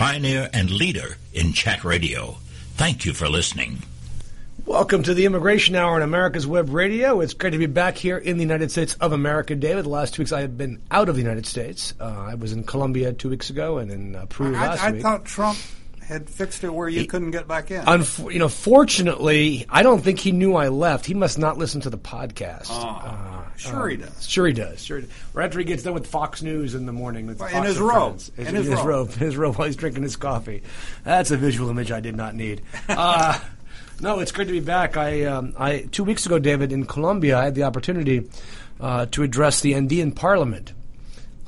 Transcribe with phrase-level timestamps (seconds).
[0.00, 2.34] pioneer and leader in chat radio.
[2.76, 3.82] Thank you for listening.
[4.64, 7.20] Welcome to the Immigration Hour on America's Web Radio.
[7.20, 9.84] It's great to be back here in the United States of America, David.
[9.84, 11.92] The last two weeks I have been out of the United States.
[12.00, 14.92] Uh, I was in Colombia two weeks ago and in uh, Peru I, last I
[14.92, 15.02] week.
[15.02, 15.58] thought Trump
[16.10, 17.82] had fixed it where you couldn't get back in.
[17.84, 21.06] Unf- you know, fortunately, I don't think he knew I left.
[21.06, 22.66] He must not listen to the podcast.
[22.68, 24.28] Oh, sure he does.
[24.28, 24.82] Sure he does.
[24.82, 24.98] Sure.
[24.98, 25.14] He does.
[25.32, 27.78] Right after he gets done with Fox News in the morning with Fox in his
[27.78, 28.20] robe.
[28.20, 28.32] Friends.
[28.36, 28.86] In his his robe.
[28.86, 29.12] robe.
[29.12, 30.62] His robe while he's drinking his coffee.
[31.04, 32.62] That's a visual image I did not need.
[32.88, 33.38] Uh,
[34.00, 34.96] no, it's great to be back.
[34.96, 38.28] I, um, I two weeks ago, David, in Colombia, I had the opportunity
[38.80, 40.72] uh, to address the Andean Parliament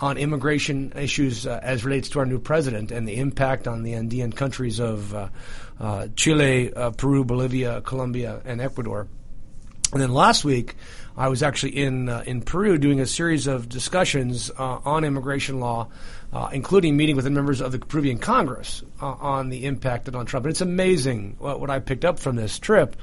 [0.02, 3.95] on immigration issues uh, as relates to our new president and the impact on the
[3.95, 5.29] Andean countries of uh,
[5.79, 9.07] uh, Chile, uh, Peru, Bolivia, Colombia, and Ecuador.
[9.93, 10.74] And then last week,
[11.16, 15.60] I was actually in uh, in Peru doing a series of discussions uh, on immigration
[15.60, 15.88] law,
[16.51, 20.46] including meeting with the members of the Peruvian Congress on the impact on Trump.
[20.46, 22.96] And it's amazing what, what I picked up from this trip.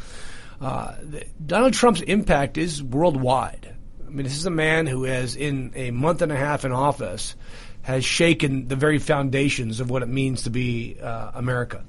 [0.60, 3.76] Donald Trump's impact is worldwide.
[4.10, 6.72] I mean, this is a man who has, in a month and a half in
[6.72, 7.36] office,
[7.84, 11.86] has shaken the very foundations of what it means to be uh, America.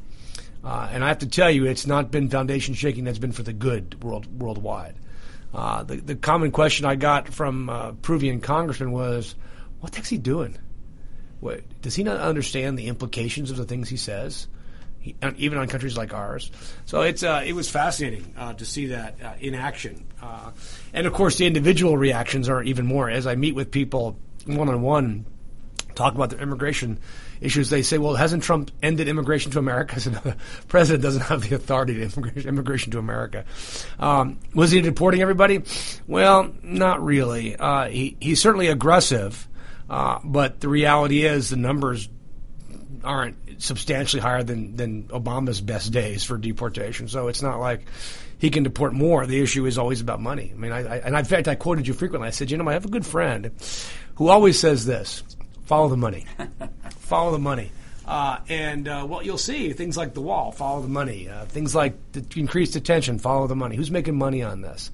[0.63, 3.43] Uh, and I have to tell you, it's not been foundation shaking that's been for
[3.43, 4.97] the good world worldwide.
[5.55, 9.35] Uh, the, the common question I got from uh, Peruvian congressman was,
[9.81, 10.59] "What the heck's he doing?
[11.41, 14.47] What, does he not understand the implications of the things he says,
[15.37, 16.51] even on countries like ours?"
[16.87, 20.51] So it's uh, it was fascinating uh, to see that uh, in action, uh,
[20.93, 23.09] and of course the individual reactions are even more.
[23.11, 25.27] As I meet with people one on one
[25.95, 26.99] talk about their immigration
[27.41, 30.37] issues, they say, "Well, hasn't Trump ended immigration to America?" Said, the
[30.69, 33.45] president doesn't have the authority to immigration, immigration to America."
[33.99, 35.63] Um, was he deporting everybody?
[36.07, 37.57] Well, not really.
[37.57, 39.49] Uh, he he's certainly aggressive,
[39.89, 42.09] uh, but the reality is the numbers
[43.05, 47.09] aren't substantially higher than than Obama's best days for deportation.
[47.09, 47.87] So it's not like
[48.39, 49.27] he can deport more.
[49.27, 50.53] The issue is always about money.
[50.55, 52.29] I mean, I, I and in fact, I quoted you frequently.
[52.29, 53.51] I said, you know, I have a good friend
[54.17, 55.23] who always says this:
[55.65, 56.27] follow the money,
[56.91, 57.71] follow the money.
[58.11, 61.29] Uh, and uh, what you'll see, things like the wall, follow the money.
[61.29, 63.77] Uh, things like the increased attention, follow the money.
[63.77, 64.91] Who's making money on this?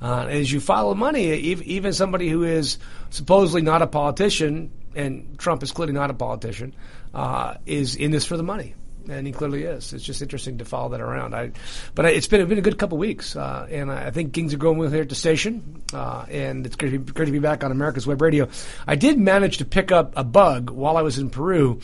[0.00, 2.78] Uh, as you follow money, ev- even somebody who is
[3.10, 6.72] supposedly not a politician, and Trump is clearly not a politician,
[7.14, 8.74] uh, is in this for the money.
[9.08, 9.92] And he clearly is.
[9.92, 11.34] It's just interesting to follow that around.
[11.34, 11.52] I,
[11.94, 14.58] but I, it's been been a good couple weeks, uh, and I think things are
[14.58, 15.82] going well here at the station.
[15.92, 18.48] Uh, and it's great to, be, great to be back on America's Web Radio.
[18.86, 21.80] I did manage to pick up a bug while I was in Peru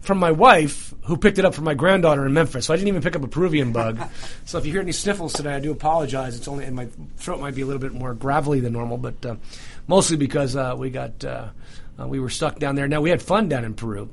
[0.00, 2.66] from my wife, who picked it up from my granddaughter in Memphis.
[2.66, 4.00] So I didn't even pick up a Peruvian bug.
[4.44, 6.36] so if you hear any sniffles today, I do apologize.
[6.36, 9.26] It's only and my throat might be a little bit more gravelly than normal, but
[9.26, 9.36] uh,
[9.86, 11.48] mostly because uh, we got uh,
[11.98, 12.88] uh, we were stuck down there.
[12.88, 14.08] Now we had fun down in Peru.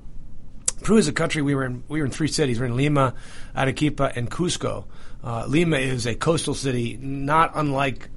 [0.82, 1.42] Peru is a country.
[1.42, 2.60] We were in we were in three cities.
[2.60, 3.14] We are in Lima,
[3.56, 4.86] Arequipa, and Cusco.
[5.24, 8.10] Uh, Lima is a coastal city, not unlike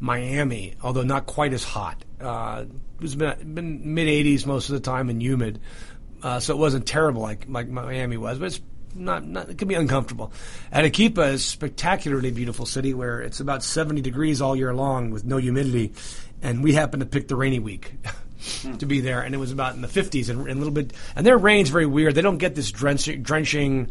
[0.00, 2.04] Miami, although not quite as hot.
[2.20, 2.64] Uh,
[2.96, 5.60] it was been, been mid 80s most of the time and humid,
[6.22, 8.60] uh, so it wasn't terrible like like Miami was, but it's
[8.94, 10.32] not, not it can be uncomfortable.
[10.72, 15.24] Arequipa is a spectacularly beautiful city where it's about 70 degrees all year long with
[15.24, 15.92] no humidity,
[16.42, 17.92] and we happened to pick the rainy week.
[18.78, 20.92] to be there, and it was about in the 50s and, and a little bit.
[21.14, 22.14] And their rain's very weird.
[22.14, 23.90] They don't get this drenching, drenching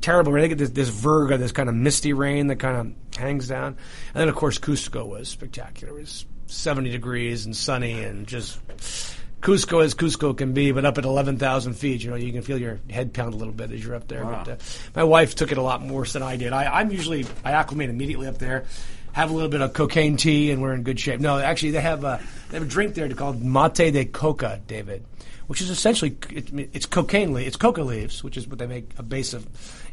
[0.00, 0.42] terrible rain.
[0.42, 3.76] They get this, this virga, this kind of misty rain that kind of hangs down.
[4.14, 5.96] And then, of course, Cusco was spectacular.
[5.96, 8.58] It was 70 degrees and sunny and just
[9.40, 12.58] Cusco as Cusco can be, but up at 11,000 feet, you know, you can feel
[12.58, 14.24] your head pound a little bit as you're up there.
[14.24, 14.42] Wow.
[14.44, 14.56] But uh,
[14.96, 16.52] my wife took it a lot worse than I did.
[16.52, 18.64] I, I'm usually, I acclimate immediately up there.
[19.14, 21.20] Have a little bit of cocaine tea, and we're in good shape.
[21.20, 22.20] No, actually, they have a
[22.50, 25.04] they have a drink there called mate de coca, David,
[25.46, 28.90] which is essentially it, it's cocaine leaves, it's coca leaves, which is what they make
[28.98, 29.46] a base of,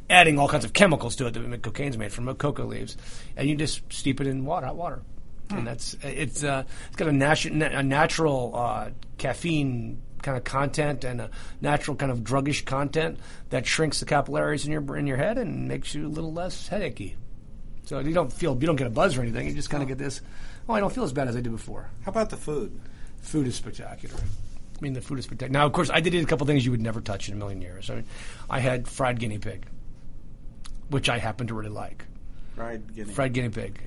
[0.09, 2.97] adding all kinds of chemicals to it that make cocaine's made from coca leaves,
[3.37, 5.01] and you just steep it in water, hot water,
[5.51, 11.03] and that's it's uh, it's got a, natu- a natural uh, caffeine kind of content
[11.03, 11.29] and a
[11.61, 15.67] natural kind of druggish content that shrinks the capillaries in your in your head and
[15.67, 17.15] makes you a little less headachy.
[17.91, 19.45] So you don't feel you don't get a buzz or anything.
[19.45, 20.21] You just kind of get this.
[20.69, 21.89] Oh, I don't feel as bad as I did before.
[22.05, 22.79] How about the food?
[23.19, 24.15] Food is spectacular.
[24.17, 25.51] I mean, the food is spectacular.
[25.59, 27.37] Now, of course, I did eat a couple things you would never touch in a
[27.37, 27.89] million years.
[27.89, 28.05] I mean,
[28.49, 29.65] I had fried guinea pig,
[30.87, 32.05] which I happen to really like.
[32.55, 33.11] Fried guinea.
[33.11, 33.81] Fried guinea pig.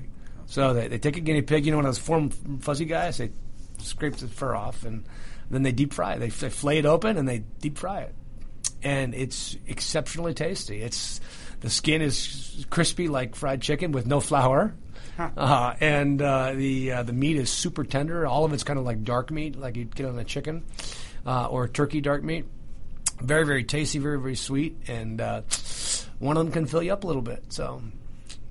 [0.49, 1.65] So they, they take a guinea pig.
[1.65, 3.17] You know, one of those form fuzzy guys.
[3.17, 3.31] They
[3.79, 5.07] scrape the fur off and
[5.49, 6.19] then they deep fry it.
[6.19, 8.15] They, they flay it open and they deep fry it,
[8.83, 10.83] and it's exceptionally tasty.
[10.83, 11.23] It's
[11.65, 14.75] the skin is crispy like fried chicken with no flour.
[15.19, 18.27] Uh, and uh, the uh, the meat is super tender.
[18.27, 20.63] All of it's kind of like dark meat, like you'd get on a chicken
[21.25, 22.45] uh, or turkey dark meat.
[23.21, 25.43] Very, very tasty, very, very sweet, and uh,
[26.19, 27.45] one of them can fill you up a little bit.
[27.49, 27.81] So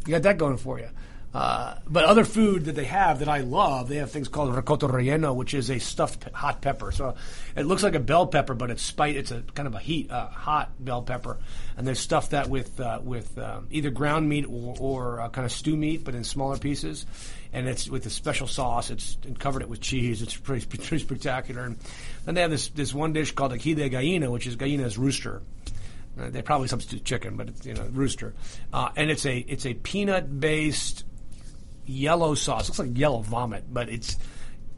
[0.08, 0.88] you got that going for you.
[1.34, 4.88] Uh, but other food that they have that I love, they have things called rocoto
[4.88, 6.92] relleno, which is a stuffed pe- hot pepper.
[6.92, 7.16] So
[7.56, 9.16] it looks like a bell pepper, but it's spice.
[9.16, 11.40] It's a kind of a heat, uh, hot bell pepper,
[11.76, 15.46] and they stuff that with uh, with um, either ground meat or, or uh, kind
[15.46, 17.08] of stew meat, but in smaller pieces.
[17.52, 18.92] And it's with a special sauce.
[18.92, 20.22] It's covered it with cheese.
[20.22, 21.64] It's pretty, pretty spectacular.
[21.64, 21.78] And
[22.26, 25.42] then they have this this one dish called ají de gallina, which is gallina's rooster.
[26.20, 28.36] Uh, they probably substitute chicken, but it's you know rooster,
[28.72, 31.06] uh, and it's a it's a peanut based
[31.86, 32.64] yellow sauce.
[32.64, 34.18] It looks like yellow vomit, but it's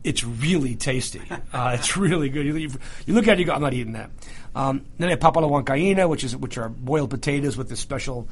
[0.03, 1.21] it's really tasty.
[1.53, 2.45] Uh, it's really good.
[2.45, 2.57] You,
[3.05, 4.09] you, look at it, you go, I'm not eating that.
[4.53, 7.79] Um, then they have papa la huancaína, which is which are boiled potatoes with this
[7.79, 8.27] special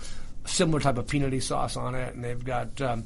[0.45, 2.81] similar type of peanutty sauce on it, and they've got.
[2.81, 3.05] Um,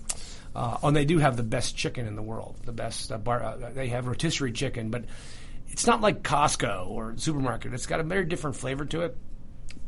[0.55, 2.55] uh, and they do have the best chicken in the world.
[2.65, 3.43] The best uh, bar.
[3.43, 5.05] Uh, they have rotisserie chicken, but
[5.67, 7.75] it's not like Costco or supermarket.
[7.75, 9.15] It's got a very different flavor to it.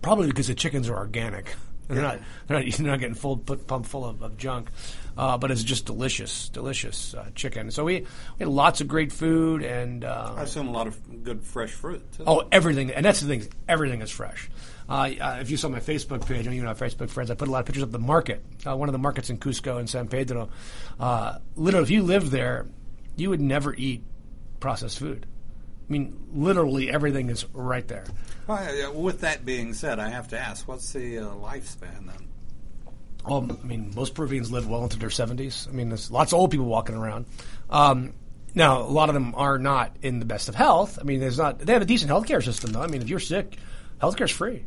[0.04, 1.56] Probably because the chickens are organic.
[1.88, 2.20] They're not.
[2.46, 4.70] They're not, they're not getting full put, pumped full of, of junk.
[5.20, 7.72] Uh, but it's just delicious, delicious uh, chicken.
[7.72, 8.06] So we, we
[8.40, 12.10] had lots of great food, and uh, I assume a lot of good fresh fruit.
[12.14, 12.24] Too.
[12.26, 13.52] Oh, everything, and that's the thing.
[13.68, 14.50] Everything is fresh.
[14.88, 17.36] Uh, uh, if you saw my Facebook page, and you know, my Facebook friends, I
[17.36, 18.42] put a lot of pictures of the market.
[18.66, 20.48] Uh, one of the markets in Cusco and San Pedro.
[21.58, 22.68] literally, if you lived there,
[23.18, 24.02] you would never eat
[24.62, 25.26] processed food.
[25.90, 28.06] I mean, literally everything is right there.
[28.48, 32.29] Well, with that being said, I have to ask, what's the lifespan then?
[33.30, 35.68] Well, I mean, most Peruvians live well into their 70s.
[35.68, 37.28] I mean, there's lots of old people walking around.
[37.70, 38.14] Um,
[38.56, 40.98] now, a lot of them are not in the best of health.
[41.00, 41.60] I mean, there's not.
[41.60, 42.82] They have a decent healthcare system, though.
[42.82, 43.56] I mean, if you're sick,
[44.02, 44.66] healthcare is free.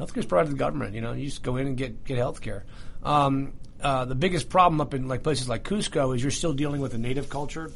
[0.00, 0.94] Healthcare is provided by the government.
[0.94, 2.62] You know, you just go in and get get healthcare.
[3.04, 6.80] Um, uh, the biggest problem up in like places like Cusco is you're still dealing
[6.80, 7.70] with a native culture.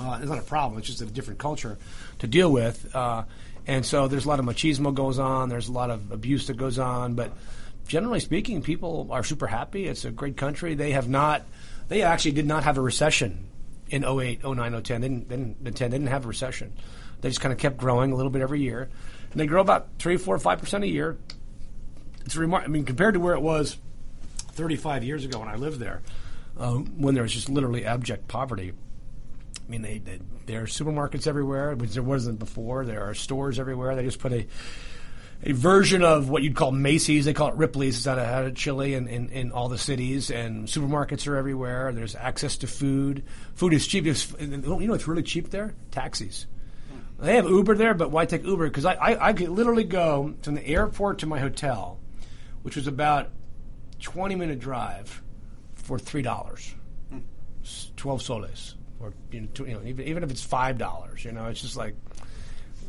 [0.00, 1.78] Uh, it's not a problem; it's just a different culture
[2.18, 2.94] to deal with.
[2.96, 3.22] Uh,
[3.68, 5.50] and so there's a lot of machismo goes on.
[5.50, 7.32] There's a lot of abuse that goes on, but
[7.88, 9.86] generally speaking, people are super happy.
[9.86, 10.74] It's a great country.
[10.74, 11.42] They have not,
[11.88, 13.48] they actually did not have a recession
[13.88, 15.00] in 08, 09, 010.
[15.00, 16.72] They didn't, they didn't, 10, they didn't have a recession.
[17.20, 18.88] They just kind of kept growing a little bit every year.
[19.32, 21.18] And they grow about 3, 4, 5% a year.
[22.24, 23.78] It's remar- I mean, compared to where it was
[24.52, 26.02] 35 years ago when I lived there,
[26.58, 28.72] um, when there was just literally abject poverty.
[29.66, 32.84] I mean, they, they, there are supermarkets everywhere, which there wasn't before.
[32.84, 33.94] There are stores everywhere.
[33.96, 34.46] They just put a
[35.42, 37.24] a version of what you'd call Macy's.
[37.24, 37.98] They call it Ripley's.
[37.98, 40.30] It's out of, out of Chile and in, in, all the cities.
[40.30, 41.92] And supermarkets are everywhere.
[41.92, 43.22] There's access to food.
[43.54, 44.04] Food is cheap.
[44.04, 45.74] You know it's really cheap there?
[45.90, 46.46] Taxis.
[46.90, 47.24] Hmm.
[47.24, 48.68] They have Uber there, but why take Uber?
[48.68, 52.00] Because I, I, I could literally go from the airport to my hotel,
[52.62, 53.30] which was about
[54.00, 55.22] 20 minute drive
[55.74, 56.74] for $3.
[57.10, 57.18] Hmm.
[57.96, 58.74] 12 soles.
[59.00, 61.94] Or, you know, you know even, even if it's $5, you know, it's just like,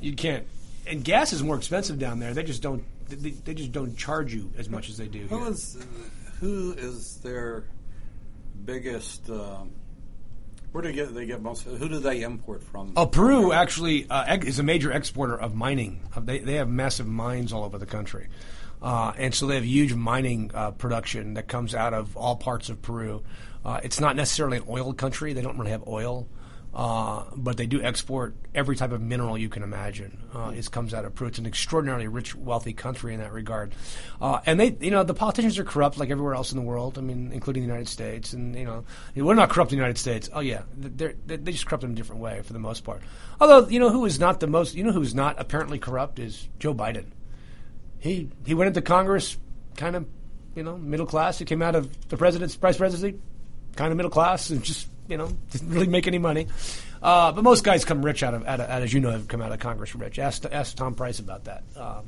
[0.01, 0.47] you can't
[0.89, 2.33] and gas is more expensive down there.
[2.33, 5.27] They just don't they, they just don't charge you as much as they do.
[5.27, 5.51] Who here.
[5.51, 5.85] is
[6.39, 7.65] who is their
[8.65, 9.29] biggest?
[9.29, 9.71] Um,
[10.71, 11.63] where do they get they get most?
[11.63, 12.93] Who do they import from?
[12.95, 16.01] Oh, Peru actually uh, is a major exporter of mining.
[16.15, 18.27] Uh, they they have massive mines all over the country,
[18.81, 22.69] uh, and so they have huge mining uh, production that comes out of all parts
[22.69, 23.23] of Peru.
[23.65, 25.33] Uh, it's not necessarily an oil country.
[25.33, 26.27] They don't really have oil.
[26.71, 30.19] Uh, but they do export every type of mineral you can imagine.
[30.33, 31.27] Uh, it comes out of Peru.
[31.27, 33.73] It's an extraordinarily rich, wealthy country in that regard.
[34.21, 36.99] Uh, and they, you know, the politicians are corrupt like everywhere else in the world.
[36.99, 38.33] I mean, including the United States.
[38.33, 40.29] And you know, we're not corrupt in the United States.
[40.31, 43.01] Oh yeah, they're, they just corrupt in a different way for the most part.
[43.41, 46.19] Although, you know, who is not the most, you know, who is not apparently corrupt
[46.19, 47.05] is Joe Biden.
[47.97, 49.37] He he went into Congress,
[49.75, 50.05] kind of,
[50.55, 51.39] you know, middle class.
[51.39, 53.19] He came out of the president's vice presidency,
[53.75, 56.47] kind of middle class, and just you know, didn't really make any money.
[57.01, 59.41] Uh, but most guys come rich out of, out of, as you know, have come
[59.41, 60.19] out of Congress rich.
[60.19, 62.05] Ask, ask Tom Price about that, um,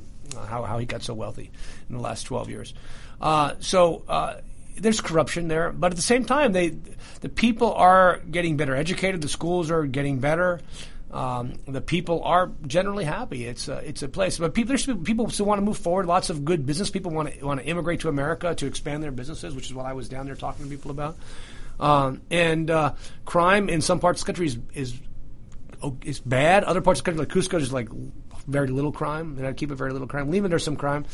[0.47, 1.49] how, how he got so wealthy
[1.89, 2.73] in the last 12 years.
[3.19, 4.35] Uh, so uh,
[4.77, 6.75] there's corruption there, but at the same time, they
[7.21, 9.21] the people are getting better educated.
[9.21, 10.59] The schools are getting better.
[11.11, 13.45] Um, the people are generally happy.
[13.45, 16.05] It's a, it's a place, but people there's people still want to move forward.
[16.05, 19.11] Lots of good business people want to want to immigrate to America to expand their
[19.11, 21.17] businesses, which is what I was down there talking to people about.
[21.81, 22.93] Um, and uh,
[23.25, 24.99] crime in some parts of the country is, is
[26.03, 26.63] is bad.
[26.63, 27.89] Other parts of the country, like Cusco, is like
[28.47, 29.35] very little crime.
[29.35, 30.29] They keep it very little crime.
[30.29, 31.05] Lima, there's some crime.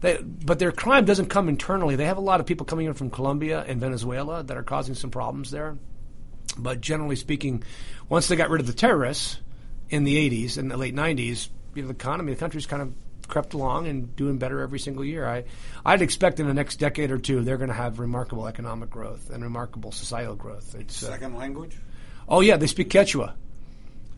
[0.00, 1.96] They, but their crime doesn't come internally.
[1.96, 4.94] They have a lot of people coming in from Colombia and Venezuela that are causing
[4.94, 5.76] some problems there.
[6.56, 7.62] But generally speaking,
[8.08, 9.38] once they got rid of the terrorists
[9.90, 12.92] in the 80s and the late 90s, you know, the economy, the country's kind of
[13.28, 15.26] crept along and doing better every single year.
[15.28, 15.44] I,
[15.84, 19.30] I'd expect in the next decade or two they're going to have remarkable economic growth
[19.30, 20.74] and remarkable societal growth.
[20.74, 21.76] It's uh, second language.
[22.28, 23.34] Oh yeah, they speak Quechua.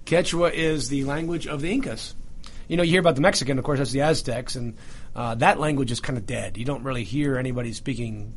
[0.07, 2.15] Quechua is the language of the Incas.
[2.69, 4.77] you know, you hear about the Mexican, of course, that's the Aztecs, and
[5.15, 6.57] uh, that language is kind of dead.
[6.57, 8.33] You don't really hear anybody speaking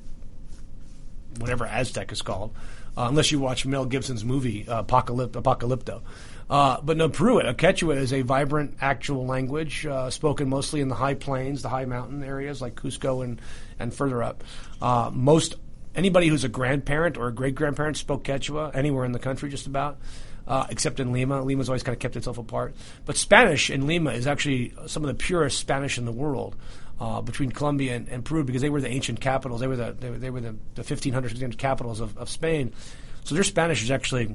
[1.40, 2.54] whatever Aztec is called,
[2.98, 6.02] uh, unless you watch Mel Gibson's movie uh, Apocalypt- Apocalypto.
[6.54, 11.16] Uh, but no, Quechua is a vibrant actual language uh, spoken mostly in the high
[11.16, 13.42] plains, the high mountain areas like Cusco and,
[13.80, 14.44] and further up.
[14.80, 15.56] Uh, most
[15.96, 19.66] anybody who's a grandparent or a great grandparent spoke Quechua anywhere in the country, just
[19.66, 19.98] about.
[20.46, 21.42] Uh, except in Lima.
[21.42, 22.76] Lima's always kind of kept itself apart.
[23.06, 26.56] But Spanish in Lima is actually some of the purest Spanish in the world.
[27.00, 29.96] Uh, between Colombia and, and, Peru, because they were the ancient capitals, they were the
[30.00, 32.72] they they were the, the 1500 capitals of, of Spain.
[33.24, 34.34] So their Spanish is actually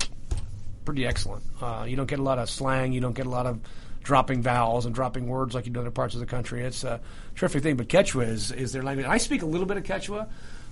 [0.88, 1.42] pretty excellent.
[1.60, 2.94] Uh, you don't get a lot of slang.
[2.94, 3.60] You don't get a lot of
[4.02, 6.64] dropping vowels and dropping words like you do in other parts of the country.
[6.64, 6.98] It's a
[7.36, 7.76] terrific thing.
[7.76, 9.06] But Quechua is, is their language.
[9.06, 10.22] I speak a little bit of Quechua.
[10.22, 10.28] I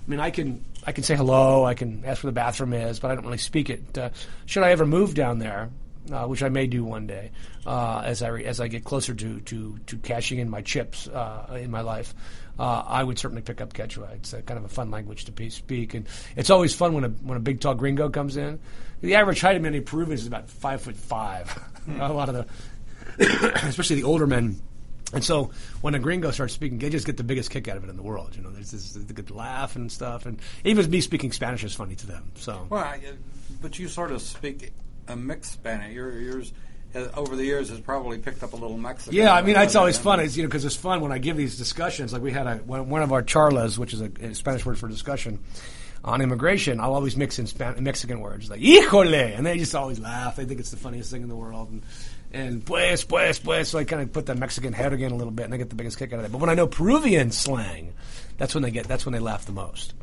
[0.07, 1.67] mean, I can I can say hello.
[1.67, 3.99] I can ask where the bathroom is, but I don't really speak it.
[3.99, 4.09] Uh,
[4.47, 5.69] should I ever move down there,
[6.13, 7.31] uh, which I may do one day,
[7.67, 11.09] uh, as I re- as I get closer to to, to cashing in my chips
[11.09, 12.15] uh, in my life,
[12.59, 14.15] uh, I would certainly pick up Quechua.
[14.15, 17.09] It's a, kind of a fun language to speak, and it's always fun when a
[17.09, 18.59] when a big tall gringo comes in.
[19.01, 21.59] The average height of many Peruvians is about five foot five.
[22.01, 22.47] a lot of
[23.19, 24.61] the, especially the older men.
[25.13, 25.51] And so
[25.83, 27.97] when a gringo starts speaking, they just get the biggest kick out of it in
[27.97, 28.35] the world.
[28.35, 31.75] You know, there's this they good laugh and stuff, and even me speaking Spanish is
[31.75, 32.33] funny to them.
[32.35, 33.01] So, well, I,
[33.63, 34.73] but you sort of speak
[35.09, 35.95] a mixed Spanish.
[35.95, 36.53] Your, yours
[36.95, 39.15] uh, over the years has probably picked up a little Mexican.
[39.15, 40.21] Yeah, I mean that's always fun.
[40.21, 42.13] It's you know because it's fun when I give these discussions.
[42.13, 44.89] Like we had a one of our charlas, which is a, a Spanish word for
[44.89, 45.41] discussion
[46.05, 46.81] on immigration.
[46.81, 50.37] I'll always mix in Span- Mexican words like "híjole," and they just always laugh.
[50.37, 51.71] They think it's the funniest thing in the world.
[51.71, 51.83] And,
[52.33, 53.69] and pues, pues, pues.
[53.69, 55.71] So I kind of put the Mexican head again a little bit, and they get
[55.71, 56.33] the biggest kick out of it.
[56.33, 57.95] But when I know Peruvian slang,
[58.39, 58.87] that's when they get.
[58.87, 59.95] That's when they laugh the most.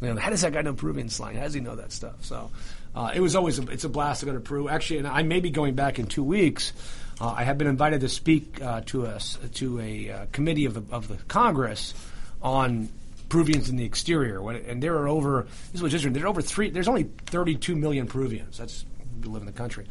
[0.00, 1.36] You know, how does that guy know Peruvian slang?
[1.36, 2.24] How does he know that stuff?
[2.24, 2.50] So
[2.94, 4.68] uh, it was always a, it's a blast to go to Peru.
[4.68, 6.72] Actually, and I may be going back in two weeks.
[7.20, 10.74] Uh, I have been invited to speak uh, to us to a uh, committee of
[10.74, 11.94] the of the Congress
[12.42, 12.88] on
[13.28, 14.48] Peruvians in the exterior.
[14.50, 16.12] and there are over this was interesting.
[16.12, 16.70] There are over three.
[16.70, 18.58] There's only 32 million Peruvians.
[18.58, 18.84] That's
[19.22, 19.86] who live in the country.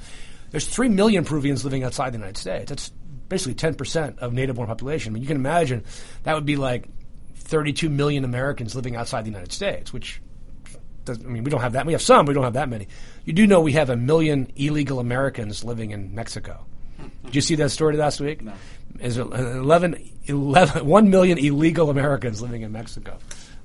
[0.52, 2.70] There's three million Peruvians living outside the United States.
[2.70, 2.90] That's
[3.28, 5.12] basically 10 percent of native-born population.
[5.12, 5.84] I mean, you can imagine
[6.24, 6.88] that would be like
[7.36, 10.22] 32 million Americans living outside the United States, which
[11.08, 11.86] I mean, we don't have that.
[11.86, 12.88] We have some, but we don't have that many.
[13.26, 16.66] You do know we have a million illegal Americans living in Mexico.
[17.26, 18.42] Did you see that story last week?
[18.42, 18.54] No.
[19.00, 23.18] Is 11, 11, 1 million illegal Americans living in Mexico.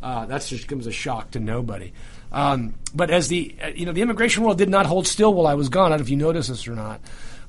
[0.03, 1.93] Uh, that just comes a shock to nobody.
[2.31, 5.47] Um, but as the uh, you know the immigration world did not hold still while
[5.47, 5.87] I was gone.
[5.87, 7.01] I don't know if you noticed this or not.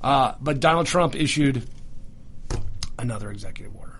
[0.02, 1.68] Uh, but Donald Trump issued
[2.98, 4.00] another executive order.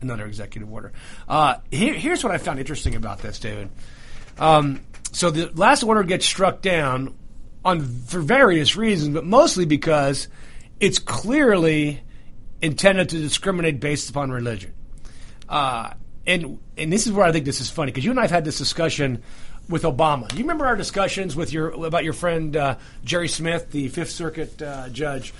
[0.00, 0.92] Another executive order.
[1.28, 3.70] Uh, here, here's what I found interesting about this, David.
[4.38, 4.80] Um,
[5.12, 7.14] so the last order gets struck down
[7.64, 10.28] on for various reasons, but mostly because
[10.80, 12.00] it's clearly
[12.62, 14.72] intended to discriminate based upon religion.
[15.48, 15.92] Uh,
[16.26, 18.30] and and this is where I think this is funny because you and I have
[18.30, 19.22] had this discussion
[19.68, 20.32] with Obama.
[20.32, 24.60] You remember our discussions with your about your friend uh, Jerry Smith, the Fifth Circuit
[24.60, 25.32] uh, judge,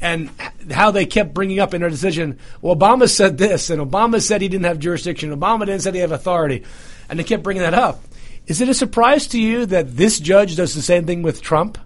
[0.00, 0.30] and
[0.70, 2.38] how they kept bringing up in their decision.
[2.62, 5.30] Well, Obama said this, and Obama said he didn't have jurisdiction.
[5.30, 6.64] Obama didn't say he have authority,
[7.08, 8.02] and they kept bringing that up.
[8.46, 11.78] Is it a surprise to you that this judge does the same thing with Trump?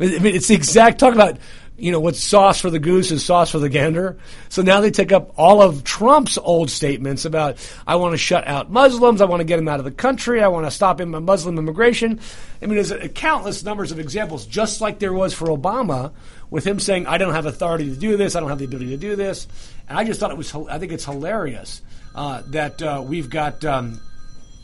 [0.00, 1.38] I mean, it's the exact talk about
[1.78, 4.18] you know what's sauce for the goose is sauce for the gander.
[4.48, 8.46] So now they take up all of Trump's old statements about I want to shut
[8.46, 11.00] out Muslims, I want to get them out of the country, I want to stop
[11.00, 12.20] Muslim immigration.
[12.62, 16.12] I mean, there's countless numbers of examples, just like there was for Obama,
[16.48, 18.90] with him saying I don't have authority to do this, I don't have the ability
[18.90, 19.46] to do this,
[19.88, 21.82] and I just thought it was I think it's hilarious
[22.14, 23.64] uh, that uh, we've got.
[23.64, 24.00] Um,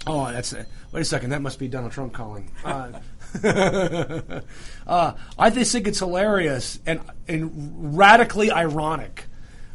[0.06, 0.66] Oh, that's it.
[0.90, 1.30] Wait a second.
[1.30, 2.50] That must be Donald Trump calling.
[2.64, 3.00] Uh,
[4.86, 9.26] uh, I just think it's hilarious and, and radically ironic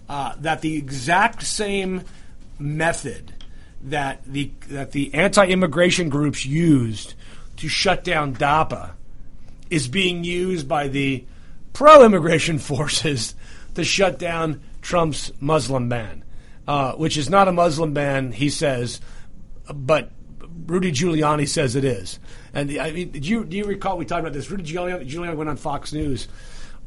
[0.10, 2.04] uh, that the exact same
[2.60, 3.34] method
[3.82, 7.14] that the that the anti-immigration groups used
[7.58, 8.92] to shut down DAPA
[9.70, 11.26] is being used by the
[11.74, 13.36] pro-immigration forces
[13.76, 16.24] to shut down Trump's Muslim ban,
[16.68, 19.00] uh, which is not a Muslim ban, he says,
[19.74, 20.12] but
[20.66, 22.20] Rudy Giuliani says it is.
[22.54, 24.50] And I mean, do you, do you recall we talked about this?
[24.50, 26.28] Rudy Giuliani, Giuliani went on Fox News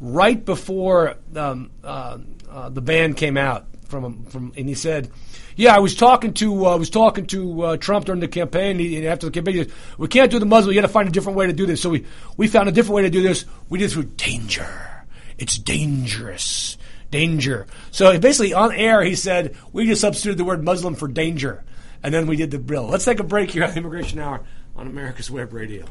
[0.00, 2.18] right before um, uh,
[2.50, 5.10] uh, the ban came out from from, and he said,
[5.56, 8.78] "Yeah, I was talking to uh, I was talking to uh, Trump during the campaign.
[8.78, 10.74] He, after the campaign, he said, we can't do the Muslim.
[10.74, 11.80] You got to find a different way to do this.
[11.82, 13.44] So we we found a different way to do this.
[13.68, 15.04] We did it through danger.
[15.38, 16.78] It's dangerous."
[17.10, 17.66] Danger.
[17.90, 21.64] So basically, on air, he said, we just substituted the word Muslim for danger
[22.02, 22.86] and then we did the bill.
[22.86, 24.42] Let's take a break here on Immigration Hour
[24.76, 25.84] on America's Web Radio.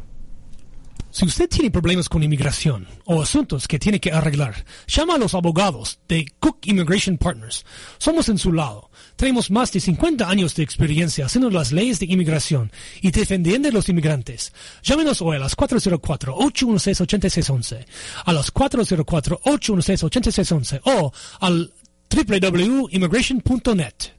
[1.11, 5.33] Si usted tiene problemas con inmigración o asuntos que tiene que arreglar, llama a los
[5.33, 7.65] abogados de Cook Immigration Partners.
[7.97, 8.91] Somos en su lado.
[9.15, 13.71] Tenemos más de 50 años de experiencia haciendo las leyes de inmigración y defendiendo a
[13.71, 14.53] los inmigrantes.
[14.83, 17.87] Llámenos hoy a las 404-816-8611,
[18.25, 21.73] a las 404-816-8611 o al
[22.11, 24.18] www.immigration.net.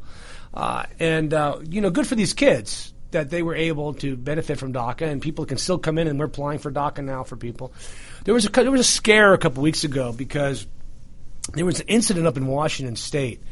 [0.52, 4.58] Uh, and, uh, you know, good for these kids that they were able to benefit
[4.58, 7.36] from DACA, and people can still come in, and we're applying for DACA now for
[7.36, 7.72] people.
[8.24, 10.66] There was a, there was a scare a couple weeks ago because
[11.54, 13.42] there was an incident up in Washington State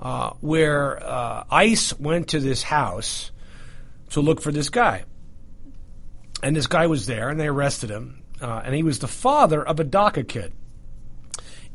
[0.00, 3.30] uh, where uh, ICE went to this house
[4.10, 5.04] to look for this guy,
[6.42, 9.62] and this guy was there, and they arrested him, uh, and he was the father
[9.62, 10.52] of a DACA kid.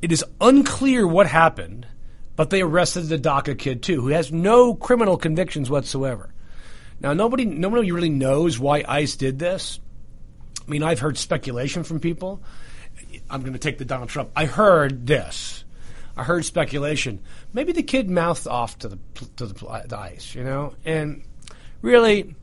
[0.02, 1.88] It is unclear what happened,
[2.36, 6.34] but they arrested the DACA kid too, who has no criminal convictions whatsoever.
[7.02, 9.80] Now, nobody, nobody really knows why ICE did this.
[10.68, 12.42] I mean, I've heard speculation from people.
[13.30, 14.32] I'm going to take the Donald Trump.
[14.36, 15.64] I heard this.
[16.16, 17.22] I heard speculation.
[17.54, 19.00] Maybe the kid mouthed off to the
[19.38, 21.24] to the, the ICE, you know, and
[21.82, 22.36] really,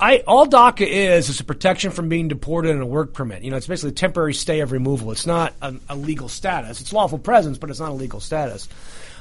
[0.00, 3.42] I all DACA is is a protection from being deported and a work permit.
[3.42, 5.12] You know, it's basically a temporary stay of removal.
[5.12, 6.80] It's not a, a legal status.
[6.80, 8.66] It's lawful presence, but it's not a legal status.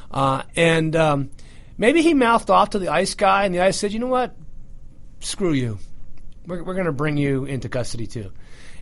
[0.10, 1.30] Uh, and um,
[1.78, 4.36] maybe he mouthed off to the ICE guy, and the ICE said, "You know what?
[5.20, 5.80] Screw you.
[6.46, 8.32] We're, we're going to bring you into custody too."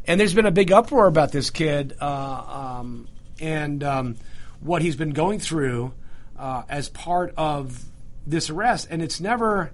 [0.07, 3.07] And there's been a big uproar about this kid uh, um,
[3.39, 4.15] and um,
[4.59, 5.93] what he's been going through
[6.37, 7.83] uh, as part of
[8.27, 9.71] this arrest, and it's never,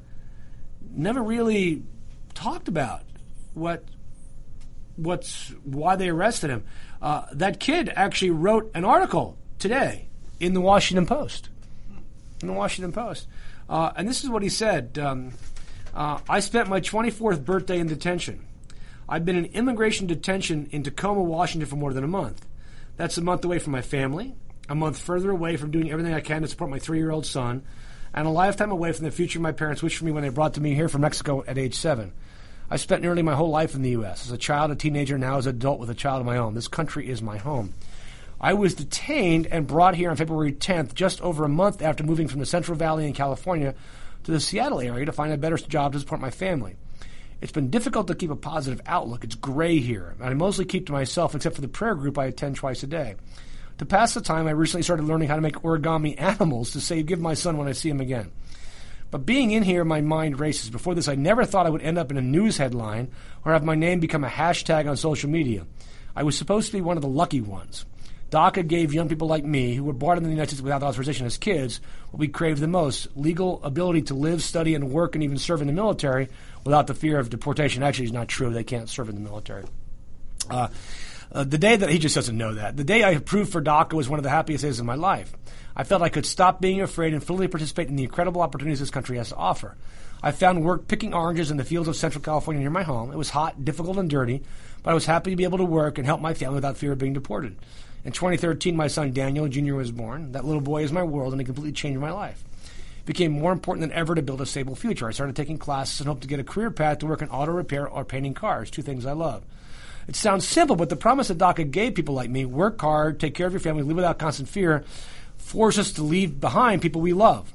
[0.89, 1.83] never really
[2.33, 3.03] talked about
[3.53, 3.83] what
[4.95, 6.63] what's why they arrested him.
[7.01, 10.07] Uh, that kid actually wrote an article today
[10.39, 11.49] in the Washington Post.
[12.41, 13.27] In the Washington Post,
[13.69, 15.33] uh, and this is what he said: um,
[15.93, 18.45] uh, "I spent my 24th birthday in detention.
[19.07, 22.45] I've been in immigration detention in Tacoma, Washington, for more than a month.
[22.97, 24.35] That's a month away from my family,
[24.69, 27.63] a month further away from doing everything I can to support my three-year-old son."
[28.13, 30.57] and a lifetime away from the future my parents wished for me when they brought
[30.59, 32.11] me here from Mexico at age seven.
[32.69, 34.25] I spent nearly my whole life in the U.S.
[34.25, 36.53] as a child, a teenager, now as an adult with a child of my own.
[36.53, 37.73] This country is my home.
[38.43, 42.27] I was detained and brought here on February 10th, just over a month after moving
[42.27, 43.75] from the Central Valley in California
[44.23, 46.75] to the Seattle area to find a better job to support my family.
[47.39, 49.23] It's been difficult to keep a positive outlook.
[49.23, 52.25] It's gray here, and I mostly keep to myself except for the prayer group I
[52.25, 53.15] attend twice a day.
[53.77, 57.05] To pass the time, I recently started learning how to make origami animals to save
[57.05, 58.31] give my son when I see him again.
[59.11, 60.71] But being in here, my mind races.
[60.71, 63.11] Before this, I never thought I would end up in a news headline
[63.45, 65.67] or have my name become a hashtag on social media.
[66.15, 67.85] I was supposed to be one of the lucky ones.
[68.31, 71.25] DACA gave young people like me, who were born in the United States without authorization
[71.25, 75.23] as kids, what we crave the most legal ability to live, study, and work, and
[75.23, 76.29] even serve in the military
[76.63, 77.83] without the fear of deportation.
[77.83, 78.49] Actually, it's not true.
[78.49, 79.65] They can't serve in the military.
[80.49, 80.69] Uh,
[81.33, 82.77] uh, the day that he just doesn't know that.
[82.77, 85.33] The day I approved for DACA was one of the happiest days of my life.
[85.75, 88.89] I felt I could stop being afraid and fully participate in the incredible opportunities this
[88.89, 89.75] country has to offer.
[90.23, 93.11] I found work picking oranges in the fields of Central California near my home.
[93.11, 94.43] It was hot, difficult, and dirty,
[94.83, 96.91] but I was happy to be able to work and help my family without fear
[96.91, 97.57] of being deported.
[98.03, 99.75] In 2013, my son Daniel Jr.
[99.75, 100.31] was born.
[100.31, 102.43] That little boy is my world, and it completely changed my life.
[102.99, 105.07] It became more important than ever to build a stable future.
[105.07, 107.51] I started taking classes and hoped to get a career path to work in auto
[107.51, 109.43] repair or painting cars, two things I love.
[110.07, 113.35] It sounds simple, but the promise that DACA gave people like me work hard, take
[113.35, 114.83] care of your family, live without constant fear
[115.41, 117.51] force us to leave behind people we love.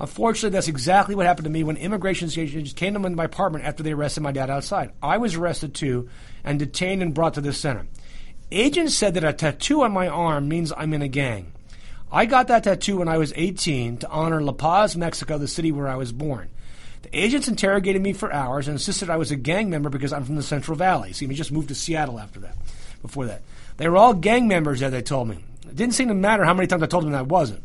[0.00, 3.82] Unfortunately, that's exactly what happened to me when immigration agents came to my apartment after
[3.82, 4.92] they arrested my dad outside.
[5.02, 6.08] I was arrested too
[6.44, 7.86] and detained and brought to this center.
[8.50, 11.52] Agents said that a tattoo on my arm means I'm in a gang.
[12.10, 15.70] I got that tattoo when I was 18 to honor La Paz, Mexico, the city
[15.70, 16.48] where I was born.
[17.02, 20.24] The agents interrogated me for hours and insisted I was a gang member because I'm
[20.24, 21.12] from the Central Valley.
[21.12, 22.56] See, we just moved to Seattle after that,
[23.02, 23.42] before that.
[23.76, 25.44] They were all gang members, as they told me.
[25.68, 27.62] It didn't seem to matter how many times I told them that I wasn't.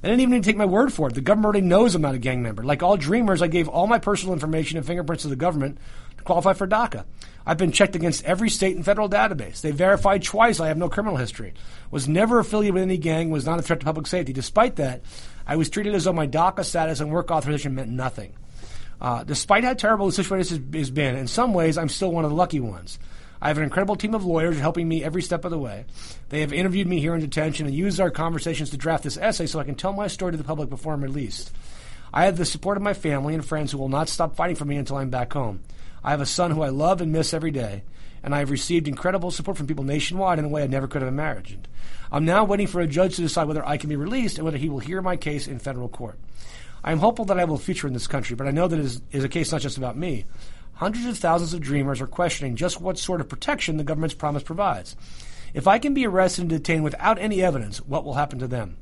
[0.00, 1.14] They didn't even need to take my word for it.
[1.14, 2.62] The government already knows I'm not a gang member.
[2.62, 5.76] Like all dreamers, I gave all my personal information and fingerprints to the government
[6.24, 7.04] qualify for DACA.
[7.46, 9.60] I've been checked against every state and federal database.
[9.60, 11.54] They verified twice I have no criminal history.
[11.90, 14.32] Was never affiliated with any gang, was not a threat to public safety.
[14.32, 15.02] Despite that,
[15.46, 18.34] I was treated as though my DACA status and work authorization meant nothing.
[19.00, 22.30] Uh, despite how terrible the situation has been, in some ways, I'm still one of
[22.30, 22.98] the lucky ones.
[23.42, 25.86] I have an incredible team of lawyers helping me every step of the way.
[26.28, 29.46] They have interviewed me here in detention and used our conversations to draft this essay
[29.46, 31.50] so I can tell my story to the public before I'm released.
[32.12, 34.66] I have the support of my family and friends who will not stop fighting for
[34.66, 35.62] me until I'm back home.
[36.02, 37.82] I have a son who I love and miss every day,
[38.22, 41.02] and I have received incredible support from people nationwide in a way I never could
[41.02, 41.68] have imagined.
[42.12, 44.58] I'm now waiting for a judge to decide whether I can be released and whether
[44.58, 46.18] he will hear my case in federal court.
[46.82, 48.84] I am hopeful that I will feature in this country, but I know that it
[48.84, 50.24] is, is a case not just about me.
[50.74, 54.42] Hundreds of thousands of dreamers are questioning just what sort of protection the government's promise
[54.42, 54.96] provides.
[55.52, 58.78] If I can be arrested and detained without any evidence, what will happen to them?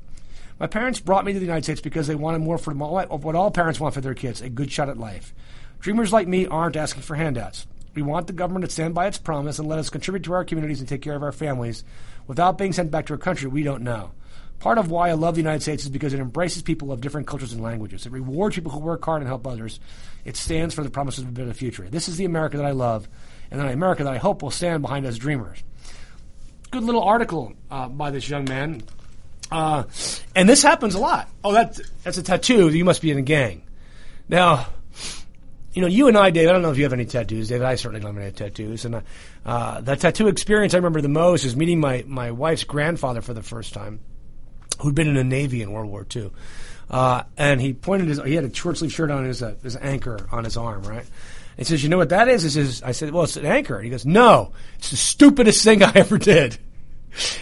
[0.59, 3.35] My parents brought me to the United States because they wanted more for my, what
[3.35, 5.33] all parents want for their kids a good shot at life.
[5.79, 7.65] Dreamers like me aren't asking for handouts.
[7.95, 10.45] We want the government to stand by its promise and let us contribute to our
[10.45, 11.83] communities and take care of our families
[12.27, 14.11] without being sent back to a country we don't know.
[14.59, 17.27] Part of why I love the United States is because it embraces people of different
[17.27, 18.05] cultures and languages.
[18.05, 19.79] It rewards people who work hard and help others.
[20.25, 21.89] It stands for the promises of a better future.
[21.89, 23.07] This is the America that I love,
[23.49, 25.63] and the America that I hope will stand behind us dreamers.
[26.71, 28.83] Good little article uh, by this young man.
[29.49, 29.83] Uh,
[30.35, 31.29] and this happens a lot.
[31.43, 32.69] Oh, that's, that's a tattoo.
[32.69, 33.63] You must be in a gang.
[34.27, 34.67] Now,
[35.79, 37.61] you know, you and I, Dave, I don't know if you have any tattoos, Dave.
[37.61, 38.83] I certainly don't have any tattoos.
[38.83, 39.01] And
[39.45, 43.33] uh, the tattoo experience I remember the most is meeting my, my wife's grandfather for
[43.33, 44.01] the first time
[44.81, 46.31] who'd been in the Navy in World War II.
[46.89, 49.77] Uh, and he pointed his, he had a short sleeve shirt on his, uh, his
[49.77, 51.05] anchor on his arm, right?
[51.55, 52.43] he says, you know what that is?
[52.43, 53.75] He says, I said, well, it's an anchor.
[53.75, 56.57] And he goes, no, it's the stupidest thing I ever did.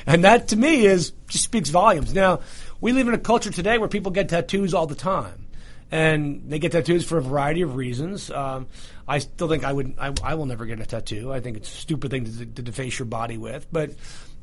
[0.05, 2.13] And that to me is, just speaks volumes.
[2.13, 2.41] Now,
[2.81, 5.46] we live in a culture today where people get tattoos all the time.
[5.89, 8.29] And they get tattoos for a variety of reasons.
[8.29, 8.67] Um,
[9.07, 11.31] I still think I would, I, I, will never get a tattoo.
[11.31, 13.67] I think it's a stupid thing to, to deface your body with.
[13.71, 13.91] But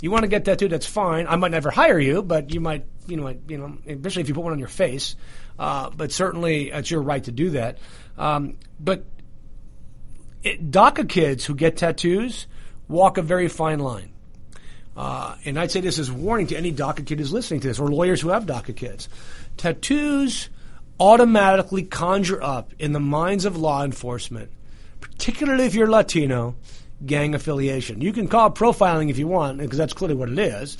[0.00, 1.26] you want to get tattooed, that's fine.
[1.26, 4.34] I might never hire you, but you might, you know, you know, especially if you
[4.34, 5.16] put one on your face.
[5.58, 7.78] Uh, but certainly, it's your right to do that.
[8.16, 9.04] Um, but
[10.42, 12.46] it, DACA kids who get tattoos
[12.88, 14.10] walk a very fine line.
[14.96, 17.78] Uh, and I'd say this as warning to any DACA kid who's listening to this,
[17.78, 19.08] or lawyers who have DACA kids.
[19.56, 20.48] Tattoos
[21.00, 24.50] automatically conjure up in the minds of law enforcement,
[25.00, 26.54] particularly if you're Latino,
[27.04, 28.00] gang affiliation.
[28.00, 30.78] You can call it profiling if you want, because that's clearly what it is,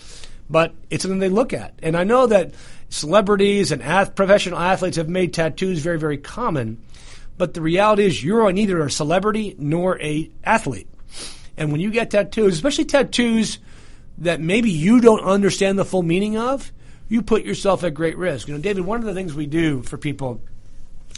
[0.49, 1.75] but it's something they look at.
[1.83, 2.55] And I know that
[2.89, 6.81] celebrities and ath- professional athletes have made tattoos very, very common,
[7.37, 10.89] but the reality is you're neither a celebrity nor a athlete.
[11.57, 13.59] And when you get tattoos, especially tattoos
[14.19, 16.73] that maybe you don't understand the full meaning of,
[17.15, 18.49] you put yourself at great risk.
[18.49, 20.41] You know, David, one of the things we do for people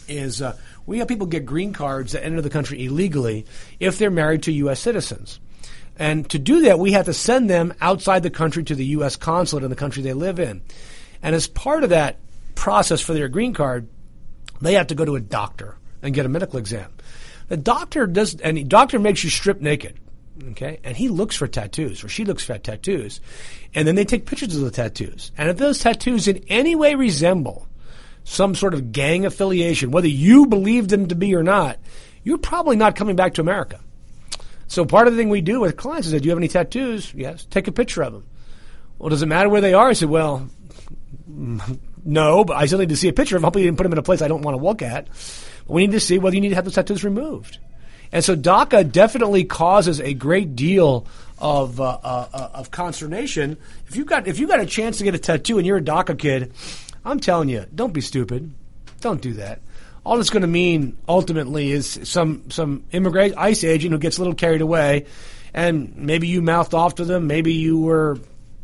[0.06, 0.54] is uh,
[0.84, 3.46] we have people get green cards that enter the country illegally
[3.80, 4.78] if they're married to U.S.
[4.78, 5.40] citizens.
[5.98, 9.16] And to do that, we have to send them outside the country to the U.S.
[9.16, 10.60] consulate in the country they live in.
[11.22, 12.18] And as part of that
[12.54, 13.88] process for their green card,
[14.60, 16.92] they have to go to a doctor and get a medical exam.
[17.48, 19.98] The doctor does, and the doctor makes you strip naked.
[20.50, 23.20] Okay, and he looks for tattoos, or she looks for tattoos,
[23.74, 25.32] and then they take pictures of the tattoos.
[25.38, 27.66] And if those tattoos in any way resemble
[28.24, 31.78] some sort of gang affiliation, whether you believe them to be or not,
[32.22, 33.80] you're probably not coming back to America.
[34.66, 36.48] So part of the thing we do with clients is that, do you have any
[36.48, 37.14] tattoos?
[37.14, 37.44] Yes.
[37.44, 38.26] Take a picture of them.
[38.98, 39.88] Well, does it matter where they are?
[39.88, 40.48] I said, well,
[41.28, 43.46] no, but I still need to see a picture of them.
[43.46, 45.06] Hopefully you didn't put them in a place I don't want to look at.
[45.66, 47.58] But we need to see whether you need to have those tattoos removed.
[48.12, 51.06] And so DACA definitely causes a great deal
[51.38, 53.56] of uh, uh, uh of consternation.
[53.88, 55.82] If you got if you got a chance to get a tattoo and you're a
[55.82, 56.52] DACA kid,
[57.04, 58.52] I'm telling you, don't be stupid.
[59.00, 59.60] Don't do that.
[60.04, 64.20] All it's going to mean ultimately is some some immigrant ICE agent who gets a
[64.20, 65.06] little carried away,
[65.52, 67.26] and maybe you mouthed off to them.
[67.26, 68.18] Maybe you were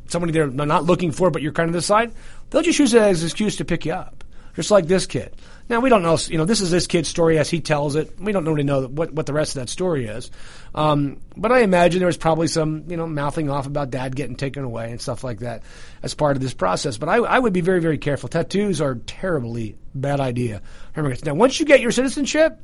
[0.07, 2.13] somebody they're not looking for, but you're kind of the side.
[2.51, 4.22] They'll just use it as an excuse to pick you up.
[4.55, 5.35] Just like this kid.
[5.69, 6.19] Now we don't know.
[6.29, 8.19] You know, this is this kid's story as he tells it.
[8.21, 10.31] We don't really know what what the rest of that story is.
[10.75, 14.37] Um, but I imagine there was probably some you know mouthing off about dad getting
[14.37, 15.63] taken away and stuff like that
[16.03, 16.99] as part of this process.
[16.99, 18.29] But I, I would be very very careful.
[18.29, 20.63] Tattoos are terribly bad idea.
[20.97, 22.61] Now once you get your citizenship,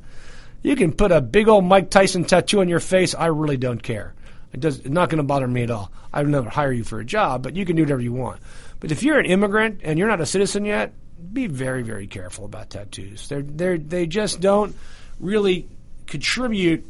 [0.61, 3.15] you can put a big old Mike Tyson tattoo on your face.
[3.15, 4.13] I really don't care.
[4.51, 5.91] It does, it's not going to bother me at all.
[6.11, 8.41] I would never hire you for a job, but you can do whatever you want.
[8.79, 10.93] But if you're an immigrant and you're not a citizen yet,
[11.33, 13.27] be very, very careful about tattoos.
[13.27, 14.75] They're, they're, they just don't
[15.19, 15.67] really
[16.07, 16.85] contribute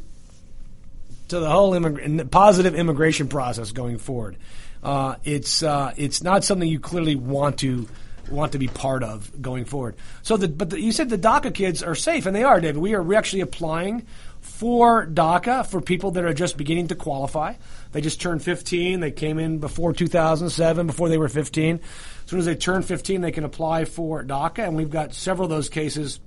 [1.28, 4.36] to the whole immig- positive immigration process going forward.
[4.82, 7.86] Uh, it's uh, it's not something you clearly want to
[8.30, 9.96] want to be part of going forward.
[10.22, 12.78] So, the, but the, you said the DACA kids are safe, and they are, David.
[12.80, 14.06] We are actually applying
[14.40, 17.54] for DACA for people that are just beginning to qualify.
[17.92, 19.00] They just turned 15.
[19.00, 21.76] They came in before 2007, before they were 15.
[21.76, 25.44] As soon as they turn 15, they can apply for DACA, and we've got several
[25.44, 26.20] of those cases.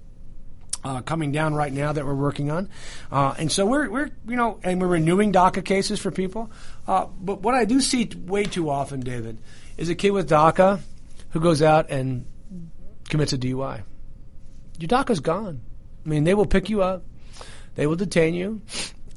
[0.86, 2.68] Uh, coming down right now that we're working on,
[3.10, 6.52] uh, and so we're we're you know, and we're renewing DACA cases for people.
[6.86, 9.38] Uh, but what I do see way too often, David,
[9.78, 10.82] is a kid with DACA
[11.34, 12.26] who goes out and
[13.10, 13.84] commits a DUI.
[14.80, 15.62] Your DACA's gone.
[16.06, 17.04] I mean, they will pick you up,
[17.76, 18.62] they will detain you.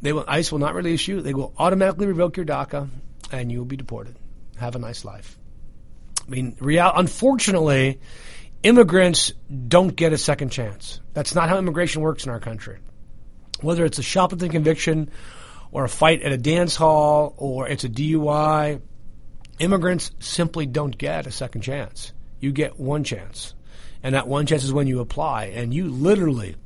[0.02, 1.22] They will ICE will not release you.
[1.22, 2.88] They will automatically revoke your DACA,
[3.32, 4.16] and you will be deported.
[4.56, 5.38] Have a nice life.
[6.26, 6.90] I mean, real.
[6.94, 8.00] Unfortunately,
[8.62, 9.32] immigrants
[9.68, 11.00] don't get a second chance.
[11.14, 12.78] That's not how immigration works in our country.
[13.62, 15.10] Whether it's a shoplifting conviction,
[15.72, 18.80] or a fight at a dance hall, or it's a DUI,
[19.58, 22.12] immigrants simply don't get a second chance.
[22.40, 23.54] You get one chance,
[24.02, 26.56] and that one chance is when you apply, and you literally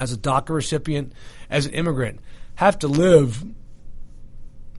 [0.00, 1.12] as a DACA recipient,
[1.50, 2.20] as an immigrant,
[2.54, 3.44] have to live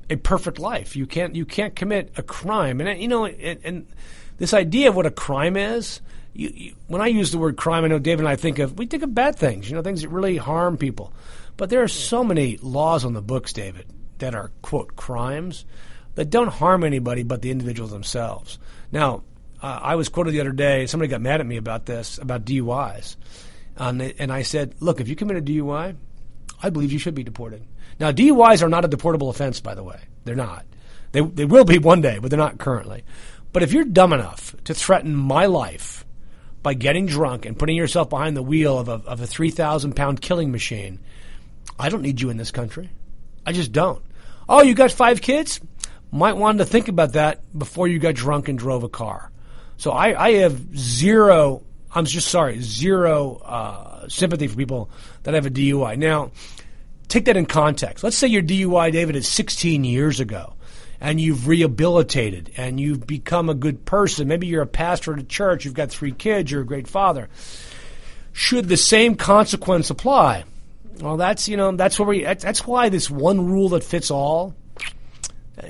[0.10, 0.96] a perfect life.
[0.96, 3.88] You can't you can't commit a crime, and you know, and, and
[4.38, 6.02] this idea of what a crime is.
[6.34, 8.78] You, you, when I use the word crime, I know David and I think of
[8.78, 11.14] we think of bad things, you know, things that really harm people.
[11.58, 13.86] But there are so many laws on the books, David,
[14.20, 15.66] that are quote crimes
[16.16, 18.60] that don't harm anybody but the individuals themselves.
[18.92, 19.24] Now,
[19.62, 20.86] uh, I was quoted the other day.
[20.88, 23.16] Somebody got mad at me about this about DUIs,
[23.78, 25.96] um, and I said, look, if you commit a DUI,
[26.62, 27.64] I believe you should be deported.
[28.00, 30.00] Now, DUIs are not a deportable offense, by the way.
[30.24, 30.66] They're not.
[31.12, 33.04] They, they will be one day, but they're not currently.
[33.54, 36.06] But if you're dumb enough to threaten my life
[36.64, 40.22] by getting drunk and putting yourself behind the wheel of a, of a 3,000 pound
[40.22, 41.00] killing machine,
[41.78, 42.90] I don't need you in this country.
[43.46, 44.02] I just don't.
[44.48, 45.60] Oh, you got five kids?
[46.12, 49.32] Might want to think about that before you got drunk and drove a car.
[49.78, 54.90] So I, I have zero I'm just sorry, zero uh, sympathy for people
[55.24, 55.98] that have a DUI.
[55.98, 56.32] Now,
[57.10, 58.04] take that in context.
[58.04, 60.54] Let's say your DUI, David, is 16 years ago,
[61.02, 64.30] and you've rehabilitated and you've become a good person.
[64.30, 67.30] Maybe you're a pastor at a church, you've got three kids, you're a great father.
[68.32, 70.46] Should the same consequence apply?
[71.02, 74.56] Well, that's you know that's where we that's why this one rule that fits all.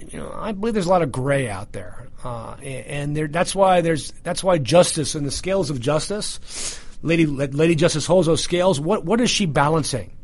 [0.09, 2.07] You know, I believe there's a lot of gray out there.
[2.23, 7.25] Uh, and there, that's why there's that's why justice and the scales of justice, Lady
[7.25, 8.79] Lady Justice holds those scales.
[8.79, 10.15] What what is she balancing?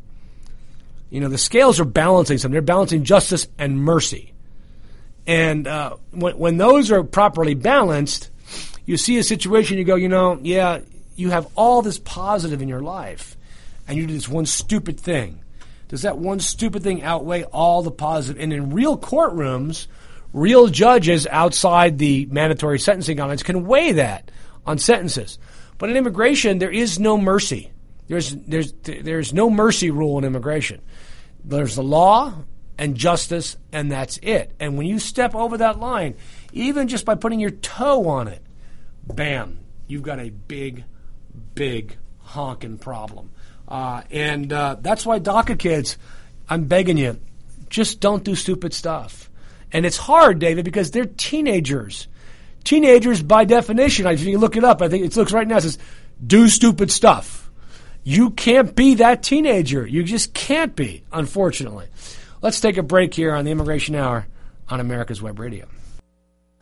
[1.10, 2.54] You know, the scales are balancing something.
[2.54, 4.34] They're balancing justice and mercy.
[5.26, 8.30] And uh, when when those are properly balanced,
[8.86, 9.78] you see a situation.
[9.78, 10.80] You go, you know, yeah,
[11.16, 13.36] you have all this positive in your life,
[13.88, 15.42] and you do this one stupid thing.
[15.88, 18.42] Does that one stupid thing outweigh all the positive?
[18.42, 19.88] And in real courtrooms
[20.34, 24.30] real judges outside the mandatory sentencing guidelines can weigh that
[24.66, 25.40] on sentences.
[25.78, 27.72] But in immigration, there is no mercy.
[28.08, 30.82] There's, there's, there's no mercy rule in immigration.
[31.44, 32.34] There's the law
[32.78, 34.54] and justice, and that's it.
[34.60, 36.16] And when you step over that line,
[36.54, 38.42] even just by putting your toe on it,
[39.06, 40.84] bam, you've got a big,
[41.56, 43.32] big honking problem.
[43.68, 45.98] Uh, and uh, that's why DACA kids,
[46.50, 47.20] I'm begging you,
[47.70, 49.30] just don't do stupid stuff.
[49.72, 52.08] And it's hard, David, because they're teenagers.
[52.64, 55.62] Teenagers, by definition, if you look it up, I think it looks right now, it
[55.62, 55.78] says,
[56.26, 57.50] do stupid stuff.
[58.04, 59.86] You can't be that teenager.
[59.86, 61.88] You just can't be, unfortunately.
[62.42, 64.28] Let's take a break here on the Immigration Hour
[64.70, 65.68] on America's Web Radio.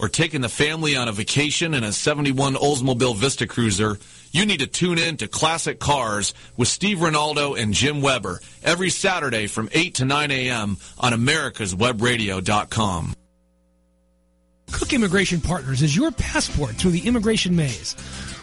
[0.00, 3.98] or taking the family on a vacation in a 71 Oldsmobile Vista Cruiser,
[4.32, 8.88] you need to tune in to Classic Cars with Steve Ronaldo and Jim Weber every
[8.88, 10.78] Saturday from 8 to 9 a.m.
[10.98, 13.14] on americaswebradio.com.
[14.72, 17.94] Cook Immigration Partners is your passport through the immigration maze.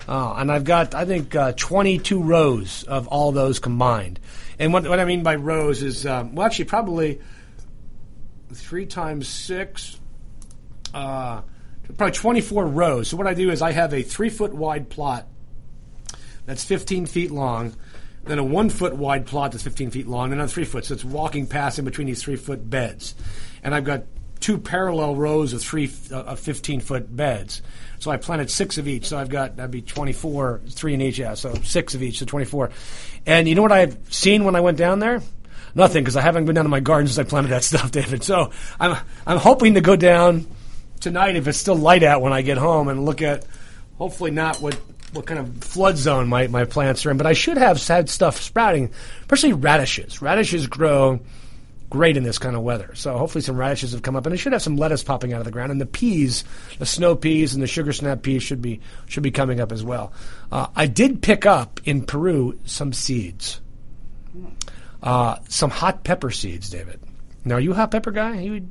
[0.06, 4.20] Uh, and I've got, I think, uh, 22 rows of all those combined.
[4.58, 7.22] And what, what I mean by rows is, um, well, actually, probably
[8.52, 9.98] three times six,
[10.92, 11.40] uh,
[11.96, 13.08] probably 24 rows.
[13.08, 15.26] So what I do is I have a three foot wide plot
[16.46, 17.74] that's 15 feet long,
[18.24, 20.84] then a one foot wide plot that's 15 feet long, and another three foot.
[20.84, 23.14] So it's walking past in between these three foot beds.
[23.62, 24.04] And I've got
[24.40, 27.62] two parallel rows of three uh, of 15 foot beds.
[27.98, 29.06] So I planted six of each.
[29.06, 31.18] So I've got that'd be 24, three in each.
[31.18, 32.70] Yeah, so six of each, so 24.
[33.26, 35.22] And you know what I've seen when I went down there?
[35.74, 38.22] Nothing, because I haven't been down to my garden since I planted that stuff, David.
[38.22, 38.96] So I'm
[39.26, 40.46] I'm hoping to go down
[41.00, 43.44] tonight if it's still light out when I get home and look at
[43.98, 44.78] hopefully not what
[45.12, 48.08] what kind of flood zone my, my plants are in, but I should have had
[48.08, 50.20] stuff sprouting, especially radishes.
[50.20, 51.20] Radishes grow
[51.88, 52.94] great in this kind of weather.
[52.94, 55.38] So hopefully some radishes have come up, and I should have some lettuce popping out
[55.38, 55.72] of the ground.
[55.72, 56.44] And the peas,
[56.78, 59.84] the snow peas and the sugar snap peas should be should be coming up as
[59.84, 60.12] well.
[60.50, 63.60] Uh, I did pick up in Peru some seeds,
[65.02, 67.00] uh, some hot pepper seeds, David.
[67.44, 68.40] Now, are you a hot pepper guy?
[68.40, 68.68] You,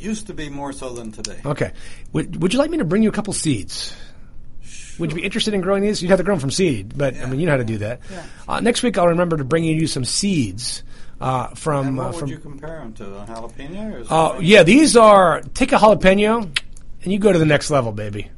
[0.00, 1.40] Used to be more so than today.
[1.44, 1.72] Okay.
[2.12, 3.94] Would, would you like me to bring you a couple seeds?
[4.98, 6.02] Would you be interested in growing these?
[6.02, 7.78] You'd have to grow them from seed, but I mean, you know how to do
[7.78, 8.00] that.
[8.10, 8.24] Yeah.
[8.48, 10.82] Uh, next week, I'll remember to bring you some seeds
[11.20, 11.86] uh, from.
[11.88, 13.04] And what uh, would you compare them to?
[13.04, 14.10] A jalapeno?
[14.10, 15.40] Or uh, yeah, these are.
[15.54, 16.42] Take a jalapeno,
[17.02, 18.30] and you go to the next level, baby.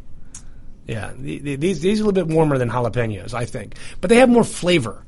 [0.86, 4.08] Yeah, the, the, these these are a little bit warmer than jalapenos, I think, but
[4.08, 5.04] they have more flavor.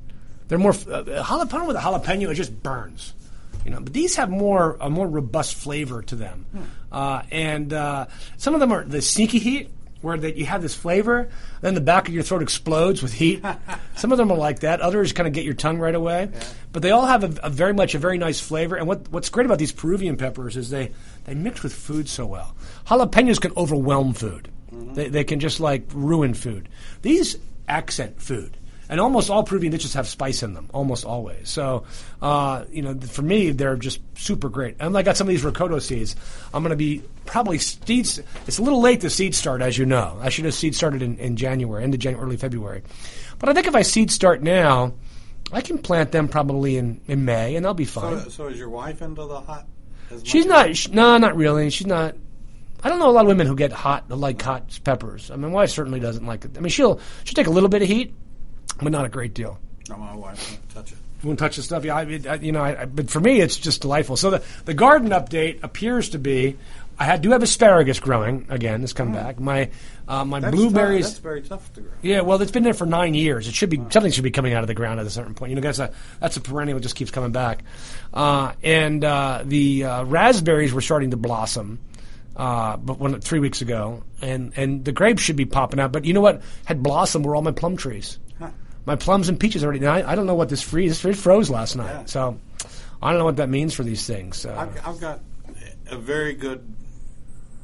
[0.48, 2.30] They're more uh, jalapeno with a jalapeno.
[2.30, 3.14] It just burns,
[3.64, 3.80] you know.
[3.80, 6.46] But these have more a more robust flavor to them,
[6.92, 9.70] uh, and uh, some of them are the sneaky heat,
[10.04, 11.30] where that you have this flavor,
[11.62, 13.42] then the back of your throat explodes with heat.
[13.96, 14.80] some of them are like that.
[14.80, 16.28] Others kind of get your tongue right away,
[16.72, 18.76] but they all have a, a very much a very nice flavor.
[18.76, 20.92] And what what's great about these Peruvian peppers is they
[21.24, 22.54] they mix with food so well.
[22.86, 24.50] Jalapenos can overwhelm food.
[24.94, 26.68] They, they can just like ruin food.
[27.02, 28.56] These accent food.
[28.88, 31.48] And almost all Peruvian dishes have spice in them, almost always.
[31.48, 31.84] So,
[32.20, 34.76] uh, you know, for me, they're just super great.
[34.78, 36.16] And I got some of these rocoto seeds.
[36.52, 38.20] I'm going to be probably seeds.
[38.46, 40.18] It's a little late to seed start, as you know.
[40.20, 42.82] I should have seed started in, in January, end of January, early February.
[43.38, 44.92] But I think if I seed start now,
[45.52, 48.20] I can plant them probably in, in May, and they'll be fine.
[48.24, 49.66] So, so is your wife into the hot?
[50.22, 50.76] She's not.
[50.76, 51.70] Sh- no, not really.
[51.70, 52.14] She's not.
[52.82, 55.30] I don't know a lot of women who get hot, like hot peppers.
[55.30, 56.56] I mean, my wife certainly doesn't like it.
[56.56, 58.14] I mean, she'll she'll take a little bit of heat,
[58.82, 59.58] but not a great deal.
[59.88, 60.98] No, my wife won't touch it.
[61.22, 61.84] Won't touch the stuff.
[61.84, 62.62] Yeah, I, it- I, you know.
[62.62, 64.16] I, but for me, it's just delightful.
[64.16, 66.56] So the the garden update appears to be.
[66.96, 68.84] I had, do have asparagus growing again.
[68.84, 69.40] It's come back.
[69.40, 69.70] My
[70.06, 70.42] uh, my Mm.
[70.42, 71.04] That's blueberries.
[71.06, 71.12] Tough.
[71.14, 71.90] That's very tough to grow.
[72.02, 73.48] Yeah, well, it's been there for nine years.
[73.48, 75.50] It should be something should be coming out of the ground at a certain point.
[75.50, 77.64] You know, that's a that's a perennial that just keeps coming back.
[78.12, 81.80] Uh, and uh, the uh, raspberries were starting to blossom,
[82.36, 85.90] uh, but when three weeks ago, and and the grapes should be popping out.
[85.90, 88.18] But you know what had blossomed were all my plum trees.
[88.86, 89.80] My plums and peaches already.
[89.80, 91.00] Now, I, I don't know what this freeze.
[91.00, 92.04] This froze last night, Yeah.
[92.04, 92.38] so
[93.02, 94.44] I don't know what that means for these things.
[94.44, 95.20] Uh, I've, I've got
[95.90, 96.60] a very good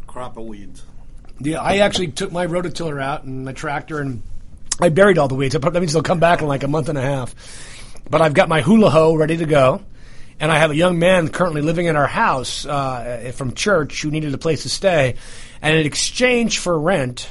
[0.07, 0.83] crop of weeds.
[1.41, 4.23] Yeah, I actually took my rototiller out and my tractor and
[4.81, 5.55] I buried all the weeds.
[5.55, 7.35] That means they'll come back in like a month and a half.
[8.09, 9.83] But I've got my hula hoe ready to go.
[10.39, 14.11] And I have a young man currently living in our house uh, from church who
[14.11, 15.17] needed a place to stay.
[15.61, 17.29] And in exchange for rent,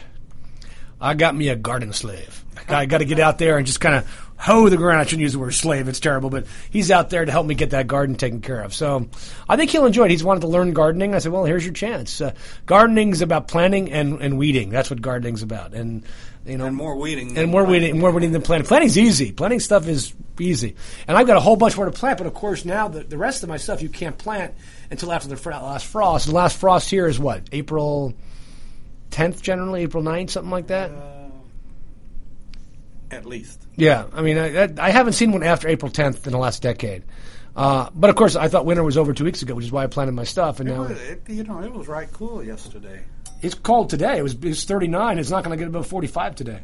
[1.02, 2.46] I got me a garden slave.
[2.72, 5.00] I got to get out there and just kind of hoe the ground.
[5.02, 6.30] I shouldn't use the word slave; it's terrible.
[6.30, 8.74] But he's out there to help me get that garden taken care of.
[8.74, 9.08] So
[9.48, 10.12] I think he'll enjoy it.
[10.12, 11.14] He's wanted to learn gardening.
[11.16, 12.22] I said, well, here's your chance.
[12.22, 12.34] Uh,
[12.66, 14.70] gardening's about planting and, and weeding.
[14.70, 15.74] That's what gardening's about.
[15.74, 16.04] And
[16.46, 17.38] you know, And more weeding.
[17.38, 17.82] and more planting.
[17.82, 18.68] weeding, more weeding than planting.
[18.68, 19.32] Planting's easy.
[19.32, 20.76] Planting stuff is easy,
[21.08, 22.18] and I've got a whole bunch more to plant.
[22.18, 24.54] But of course, now the, the rest of my stuff you can't plant
[24.90, 26.28] until after the fr- last frost.
[26.28, 28.14] The last frost here is what April
[29.12, 30.92] tenth, generally April 9th, something like that.
[33.12, 33.66] At least.
[33.76, 36.62] Yeah, I mean, I, I- I haven't seen one after April 10th in the last
[36.62, 37.04] decade.
[37.56, 39.84] Uh, but of course, I thought winter was over two weeks ago, which is why
[39.84, 40.60] I planted my stuff.
[40.60, 43.04] And It now was, it, you know, it was right cool yesterday.
[43.42, 44.18] it's cold today.
[44.18, 45.18] It was it's 39.
[45.20, 46.62] It's not going to get above 45 today.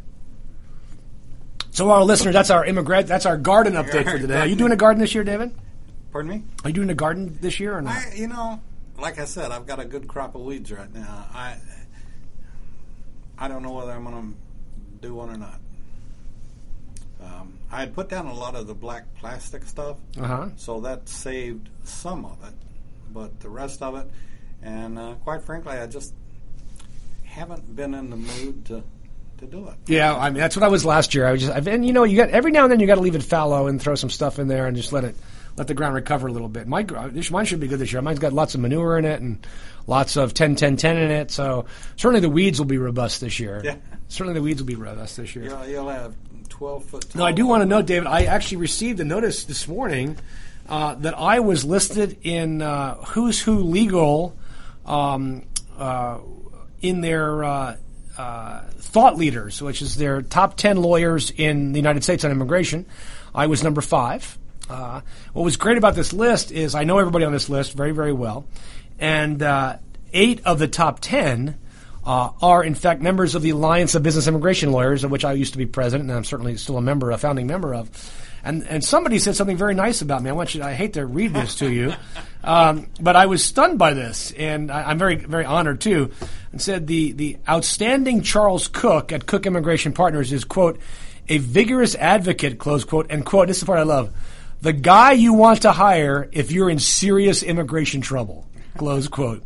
[1.72, 3.08] So, our listeners, that's our immigrant.
[3.08, 4.40] That's our garden update for today.
[4.40, 5.52] Are you doing a garden this year, David?
[6.14, 6.44] Pardon me?
[6.64, 7.94] Are you doing a garden this year or not?
[7.98, 8.62] I, you know,
[8.98, 11.26] like I said, I've got a good crop of weeds right now.
[11.34, 11.58] I,
[13.38, 14.36] I don't know whether I'm going
[15.02, 15.60] to do one or not.
[17.72, 20.50] I had put down a lot of the black plastic stuff, Uh huh.
[20.56, 22.54] so that saved some of it,
[23.12, 24.10] but the rest of it,
[24.62, 26.14] and uh, quite frankly, I just
[27.24, 28.84] haven't been in the mood to
[29.40, 29.76] to do it.
[29.88, 31.28] Yeah, I mean that's what I was last year.
[31.28, 32.96] I was just, I've, and you know, you got every now and then you got
[32.96, 35.16] to leave it fallow and throw some stuff in there and just let it
[35.58, 36.68] let the ground recover a little bit.
[36.68, 36.86] My
[37.32, 38.02] mine should be good this year.
[38.02, 39.46] Mine's got lots of manure in it and
[39.88, 41.32] lots of 10 10 10 in it.
[41.32, 41.66] So
[41.98, 43.62] certainly the weeds will be robust this year.
[43.64, 43.76] Yeah.
[44.08, 45.46] Certainly the weeds will be robust this year.
[45.46, 46.16] You'll, you'll have
[46.50, 47.16] twelve foot.
[47.16, 48.08] No, I do want to note, David.
[48.08, 50.18] I actually received a notice this morning
[50.68, 54.36] uh, that I was listed in uh, Who's Who Legal
[54.86, 55.44] um,
[55.78, 56.20] uh,
[56.82, 57.78] in their uh,
[58.18, 62.86] uh, thought leaders, which is their top ten lawyers in the United States on immigration.
[63.34, 64.38] I was number five.
[64.70, 65.02] Uh,
[65.34, 68.14] what was great about this list is I know everybody on this list very, very
[68.14, 68.46] well,
[68.98, 69.78] and uh,
[70.14, 71.58] eight of the top ten
[72.06, 75.34] uh, are in fact members of the Alliance of Business Immigration Lawyers, of which I
[75.34, 77.90] used to be president, and I'm certainly still a member, a founding member of.
[78.44, 80.30] And and somebody said something very nice about me.
[80.30, 80.62] I want you.
[80.62, 81.94] I hate to read this to you,
[82.44, 86.12] um, but I was stunned by this, and I, I'm very very honored too.
[86.52, 90.80] And said the the outstanding Charles Cook at Cook Immigration Partners is quote
[91.28, 93.48] a vigorous advocate close quote and quote.
[93.48, 94.12] This is the part I love.
[94.62, 98.46] The guy you want to hire if you're in serious immigration trouble.
[98.78, 99.44] Close quote.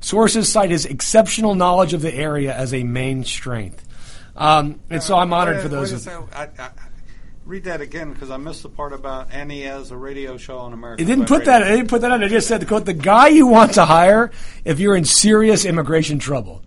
[0.00, 3.86] Sources cite his exceptional knowledge of the area as a main strength.
[4.34, 6.06] Um, and so I'm honored Wait- for those.
[6.06, 6.34] wait Of.
[6.34, 6.70] I, I,
[7.44, 10.72] read that again because I missed the part about Annie as a radio show on
[10.72, 11.02] America.
[11.02, 11.62] it didn't put that.
[11.62, 12.22] It didn't put that on.
[12.22, 14.30] It just said the quote: "The guy you want to hire
[14.64, 16.62] if you're in serious immigration trouble."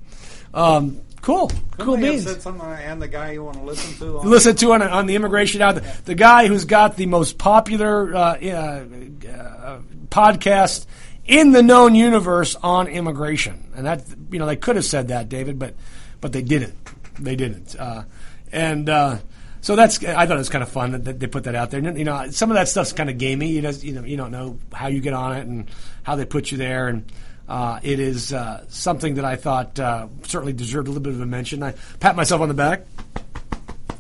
[0.54, 2.26] Um, cool, cool beans.
[2.26, 4.20] Said something, and the guy you want to listen to.
[4.20, 7.38] On listen to on, on the immigration out the, the guy who's got the most
[7.38, 8.86] popular uh, uh,
[9.28, 9.80] uh,
[10.10, 10.86] podcast
[11.26, 15.30] in the known universe on immigration, and that you know they could have said that,
[15.30, 15.76] David, but
[16.22, 16.76] but they didn't.
[17.20, 18.04] They didn't, uh,
[18.52, 18.90] and.
[18.90, 19.18] Uh,
[19.62, 21.80] so that's I thought it was kind of fun that, they put that out there.
[21.80, 23.48] You know, some of that stuff's kind of gamey.
[23.48, 25.72] You know, you know, you don't know how you get on it and
[26.04, 27.10] how they put you there, and
[27.48, 31.22] uh, it is uh, something that I thought uh, certainly deserved a little bit of
[31.22, 31.64] a mention.
[31.64, 32.86] I pat myself on the back.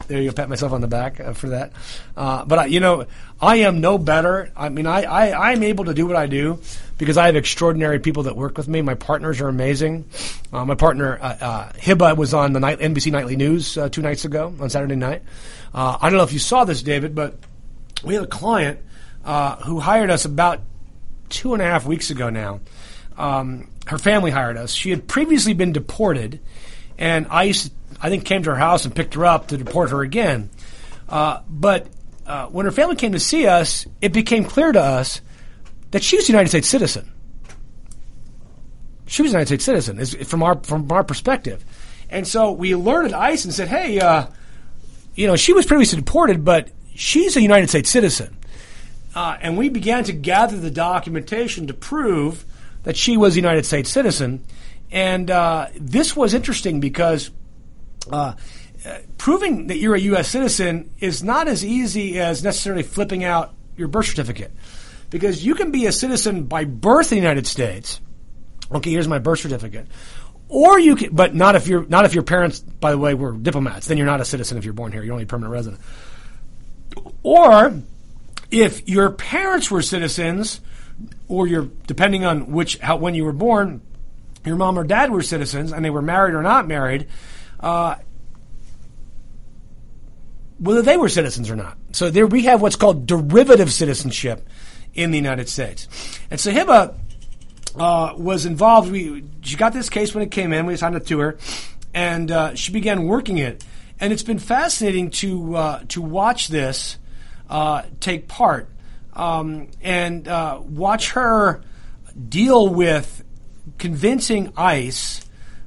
[0.07, 1.71] There you go, pat myself on the back uh, for that.
[2.17, 3.05] Uh, but I, you know,
[3.39, 4.51] I am no better.
[4.57, 6.59] I mean, I, I I'm able to do what I do
[6.97, 8.81] because I have extraordinary people that work with me.
[8.81, 10.05] My partners are amazing.
[10.51, 14.01] Uh, my partner uh, uh, Hiba was on the night, NBC Nightly News uh, two
[14.01, 15.23] nights ago on Saturday night.
[15.73, 17.37] Uh, I don't know if you saw this, David, but
[18.03, 18.79] we had a client
[19.25, 20.61] uh, who hired us about
[21.29, 22.59] two and a half weeks ago now.
[23.17, 24.71] Um, her family hired us.
[24.71, 26.39] She had previously been deported,
[26.97, 27.69] and ICE,
[28.01, 30.49] I think, came to her house and picked her up to deport her again.
[31.09, 31.87] But
[32.51, 35.21] when her family came to see us, it became clear to us
[35.93, 37.07] that she was a United States citizen.
[39.05, 41.63] She was a United States citizen, is from our from our perspective,
[42.09, 44.25] and so we alerted ICE and said, "Hey, uh,
[45.13, 48.35] you know, she was previously deported, but she's a United States citizen."
[49.15, 52.43] Uh, and we began to gather the documentation to prove
[52.81, 54.43] that she was a United States citizen.
[54.91, 57.29] And uh, this was interesting because
[58.11, 58.33] uh,
[58.83, 60.29] uh, proving that you're a U.S.
[60.29, 64.51] citizen is not as easy as necessarily flipping out your birth certificate.
[65.13, 68.01] Because you can be a citizen by birth in the United States.
[68.71, 69.85] Okay, here's my birth certificate.
[70.49, 73.33] Or you can, but not if you're not if your parents, by the way, were
[73.33, 73.85] diplomats.
[73.85, 75.03] Then you're not a citizen if you're born here.
[75.03, 75.81] You're only a permanent resident.
[77.21, 77.79] Or
[78.49, 80.61] if your parents were citizens,
[81.27, 83.81] or your depending on which how when you were born,
[84.43, 87.07] your mom or dad were citizens and they were married or not married,
[87.59, 87.97] uh,
[90.57, 91.77] whether they were citizens or not.
[91.91, 94.49] So there we have what's called derivative citizenship
[94.93, 95.87] in the United States.
[96.29, 96.95] And so Hiba
[97.75, 98.91] uh, was involved.
[98.91, 100.65] We she got this case when it came in.
[100.65, 101.37] We assigned it to her,
[101.93, 103.63] and uh, she began working it.
[103.99, 106.97] and it's been fascinating to uh, to watch this
[107.49, 108.69] uh, take part
[109.13, 111.63] um, and uh, watch her
[112.29, 113.23] deal with
[113.77, 115.21] convincing ICE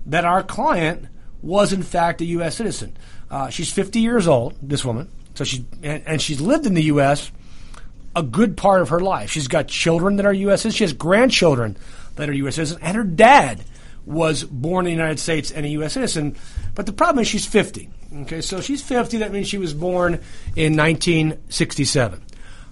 [0.06, 1.06] that our client
[1.42, 2.56] was in fact a U.S.
[2.56, 2.96] citizen.
[3.30, 6.84] Uh, she's 50 years old, this woman, so she and, and she's lived in the
[6.84, 7.30] U.S.
[8.16, 9.30] a good part of her life.
[9.30, 10.62] She's got children that are U.S.
[10.62, 10.74] citizens.
[10.76, 11.76] She has grandchildren
[12.16, 12.56] that are U.S.
[12.56, 13.62] citizens, and her dad
[14.06, 15.92] was born in the United States and a U.S.
[15.92, 16.34] citizen.
[16.74, 17.90] But the problem is she's 50.
[18.22, 19.18] Okay, so she's 50.
[19.18, 20.14] That means she was born
[20.54, 22.22] in 1967.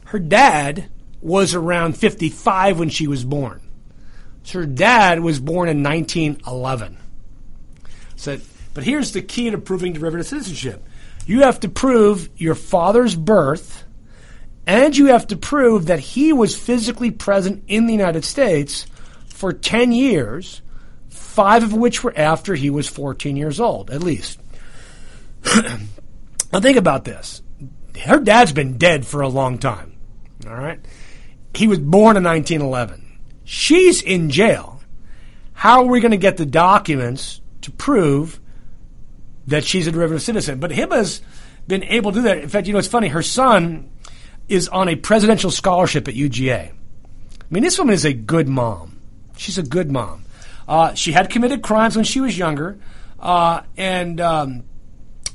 [0.06, 0.88] Her dad
[1.20, 3.60] was around 55 when she was born.
[4.44, 6.98] So her dad was born in 1911.
[8.16, 8.38] So,
[8.72, 10.86] but here's the key to proving derivative citizenship.
[11.26, 13.83] You have to prove your father's birth,
[14.66, 18.86] and you have to prove that he was physically present in the United States
[19.26, 20.62] for 10 years,
[21.08, 24.40] five of which were after he was 14 years old, at least.
[26.52, 27.42] now think about this.
[28.02, 29.96] Her dad's been dead for a long time.
[30.46, 30.80] All right?
[31.54, 33.20] He was born in 1911.
[33.44, 34.80] She's in jail.
[35.52, 38.40] How are we going to get the documents to prove
[39.46, 40.58] that she's a derivative citizen?
[40.58, 41.20] But Hiba's
[41.68, 42.38] been able to do that.
[42.38, 43.08] In fact, you know, it's funny.
[43.08, 43.90] Her son
[44.48, 46.70] is on a presidential scholarship at UGA.
[46.70, 46.74] I
[47.50, 49.00] mean, this woman is a good mom.
[49.36, 50.24] She's a good mom.
[50.66, 52.78] Uh, she had committed crimes when she was younger,
[53.20, 54.64] uh, and um,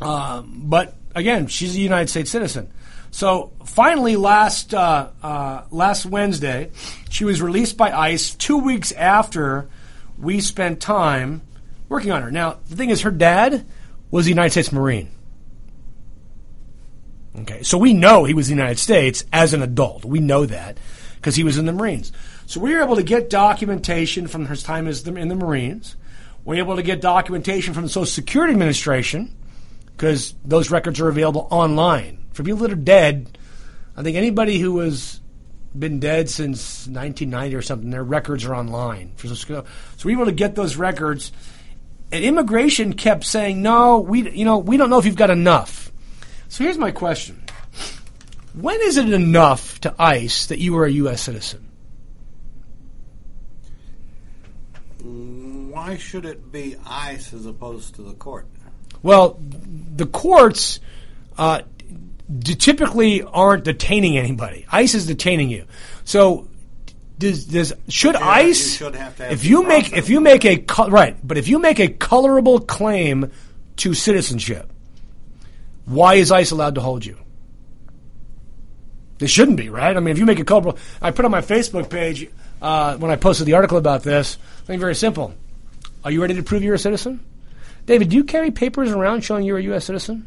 [0.01, 2.71] uh, but again, she's a United States citizen.
[3.11, 6.71] So finally, last uh, uh, last Wednesday,
[7.09, 9.69] she was released by ICE two weeks after
[10.17, 11.41] we spent time
[11.89, 12.31] working on her.
[12.31, 13.65] Now, the thing is, her dad
[14.11, 15.09] was a United States Marine.
[17.37, 20.03] Okay, so we know he was in the United States as an adult.
[20.03, 20.77] We know that
[21.15, 22.11] because he was in the Marines.
[22.47, 25.95] So we were able to get documentation from his time as the, in the Marines.
[26.43, 29.35] We were able to get documentation from the Social Security Administration
[29.95, 33.37] because those records are available online for people that are dead,
[33.97, 35.19] I think anybody who has
[35.77, 39.11] been dead since 1990 or something, their records are online.
[39.17, 39.59] So
[40.05, 41.33] we were able to get those records.
[42.13, 45.88] And immigration kept saying, "No, we, you know, we don't know if you've got enough."
[46.49, 47.41] So here's my question:
[48.53, 51.21] When is it enough to ICE that you are a U.S.
[51.21, 51.65] citizen?
[55.01, 58.47] Why should it be ICE as opposed to the court?
[59.01, 59.39] Well,
[59.95, 60.79] the courts
[61.37, 61.61] uh,
[62.43, 64.65] typically aren't detaining anybody.
[64.71, 65.65] ICE is detaining you.
[66.03, 66.47] So
[67.19, 70.19] does, does should Yeah, ICE you should have to have if you make if you
[70.19, 73.31] make a right, but if you make a colorable claim
[73.77, 74.71] to citizenship,
[75.89, 77.17] why is ICE allowed to hold you?
[79.17, 79.95] They shouldn't be, right?
[79.95, 82.29] I mean, if you make a colorable, I put on my Facebook page
[82.61, 84.37] uh, when I posted the article about this.
[84.59, 85.33] Something very simple.
[86.05, 87.19] Are you ready to prove you're a citizen?
[87.85, 89.85] David, do you carry papers around showing you're a U.S.
[89.85, 90.25] citizen?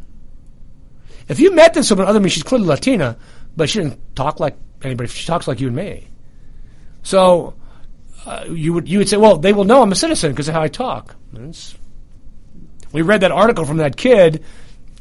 [1.28, 3.16] If you met this woman, other than she's clearly Latina,
[3.56, 5.08] but she didn't talk like anybody.
[5.08, 6.08] She talks like you and me.
[7.02, 7.54] So
[8.26, 10.54] uh, you would you would say, well, they will know I'm a citizen because of
[10.54, 11.14] how I talk.
[11.34, 11.76] It's-
[12.92, 14.44] we read that article from that kid.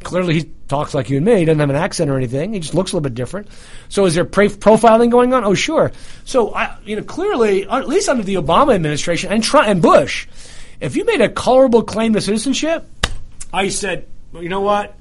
[0.03, 1.37] Clearly, he talks like you and me.
[1.37, 2.53] He doesn't have an accent or anything.
[2.53, 3.47] He just looks a little bit different.
[3.89, 5.43] So, is there pre- profiling going on?
[5.43, 5.91] Oh, sure.
[6.25, 10.27] So, I, you know, clearly, at least under the Obama administration and Trump and Bush,
[10.79, 12.87] if you made a colorable claim to citizenship,
[13.53, 14.95] I said, well, you know what?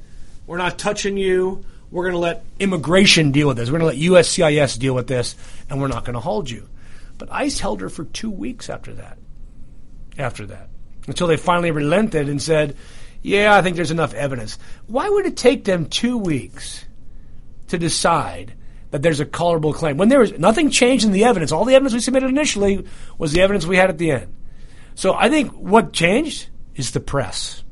[0.46, 1.64] We're not touching you.
[1.90, 3.70] We're going to let immigration deal with this.
[3.70, 5.34] We're going to let USCIS deal with this,
[5.68, 6.68] and we're not going to hold you.
[7.18, 9.18] But ICE held her for two weeks after that.
[10.18, 10.68] After that,
[11.07, 12.76] until they finally relented and said,
[13.23, 16.85] "Yeah, I think there's enough evidence." Why would it take them two weeks
[17.68, 18.55] to decide
[18.91, 21.53] that there's a colorable claim when there was nothing changed in the evidence?
[21.53, 22.85] All the evidence we submitted initially
[23.18, 24.35] was the evidence we had at the end.
[24.95, 27.62] So I think what changed is the press.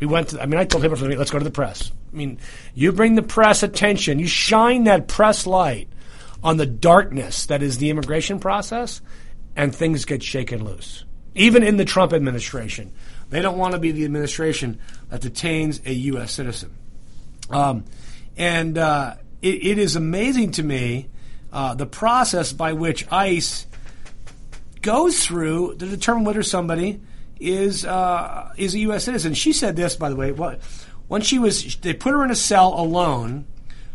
[0.00, 1.90] We went to, I mean, I told him, let's go to the press.
[2.12, 2.38] I mean,
[2.74, 5.88] you bring the press attention, you shine that press light
[6.42, 9.00] on the darkness that is the immigration process,
[9.56, 11.04] and things get shaken loose.
[11.34, 12.92] Even in the Trump administration,
[13.30, 14.78] they don't want to be the administration
[15.10, 16.32] that detains a U.S.
[16.32, 16.76] citizen.
[17.50, 17.84] Um,
[18.36, 21.08] and uh, it, it is amazing to me
[21.52, 23.66] uh, the process by which ICE
[24.82, 27.00] goes through to determine whether somebody
[27.40, 29.04] is uh, is a U.S.
[29.04, 29.34] citizen.
[29.34, 30.32] She said this, by the way.
[31.08, 33.46] When she was, they put her in a cell alone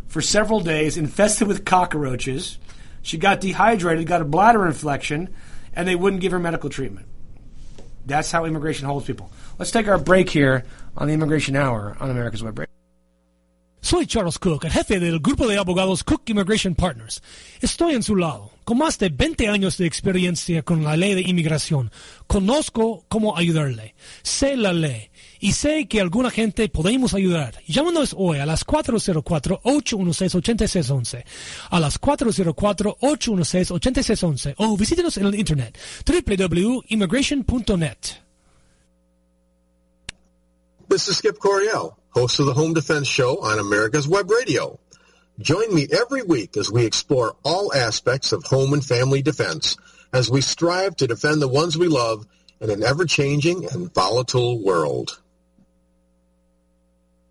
[0.07, 2.57] for several days, infested with cockroaches.
[3.01, 5.34] She got dehydrated, got a bladder infection,
[5.73, 7.07] and they wouldn't give her medical treatment.
[8.12, 9.30] That's how immigration holds people.
[9.57, 10.66] Let's take our break here
[10.97, 12.72] on the Immigration Hour on America's Web Radio.
[13.84, 17.22] Soy Charles Cook, el jefe del grupo de abogados Cook Immigration Partners.
[17.62, 21.22] Estoy en su lado, con más de 20 años de experiencia con la ley de
[21.22, 21.89] inmigración.
[22.28, 23.95] Conozco cómo ayudarle.
[24.24, 25.09] Sé la ley.
[25.43, 27.55] Y sé que alguna gente podemos ayudar.
[27.67, 31.25] Llámanos hoy a las 404-816-8611.
[31.71, 34.53] A las 404-816-8611.
[34.57, 35.75] O visítenos en el internet
[36.05, 37.97] www.immigration.net.
[40.87, 44.79] This is Skip Coryell, host of the Home Defense Show on America's Web Radio.
[45.39, 49.75] Join me every week as we explore all aspects of home and family defense
[50.13, 52.27] as we strive to defend the ones we love
[52.59, 55.17] in an ever-changing and volatile world.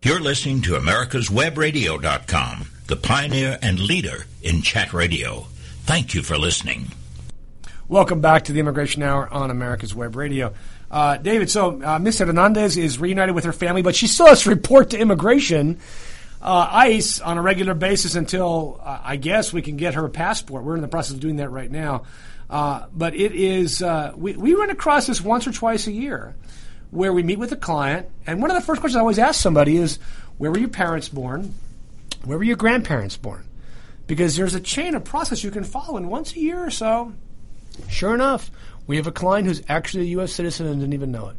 [0.00, 5.48] You're listening to America'sWebRadio.com, the pioneer and leader in chat radio.
[5.86, 6.92] Thank you for listening.
[7.88, 10.54] Welcome back to the Immigration Hour on America's Web Radio.
[10.88, 14.42] Uh, David, so uh, Miss Hernandez is reunited with her family, but she still has
[14.42, 15.80] to report to immigration,
[16.40, 20.62] uh, ICE, on a regular basis until uh, I guess we can get her passport.
[20.62, 22.04] We're in the process of doing that right now.
[22.48, 26.36] Uh, but it is, uh, we, we run across this once or twice a year
[26.90, 29.40] where we meet with a client, and one of the first questions I always ask
[29.40, 29.98] somebody is,
[30.38, 31.54] where were your parents born?
[32.24, 33.44] Where were your grandparents born?
[34.06, 37.12] Because there's a chain of process you can follow, and once a year or so,
[37.88, 38.50] sure enough,
[38.86, 40.32] we have a client who's actually a U.S.
[40.32, 41.36] citizen and didn't even know it.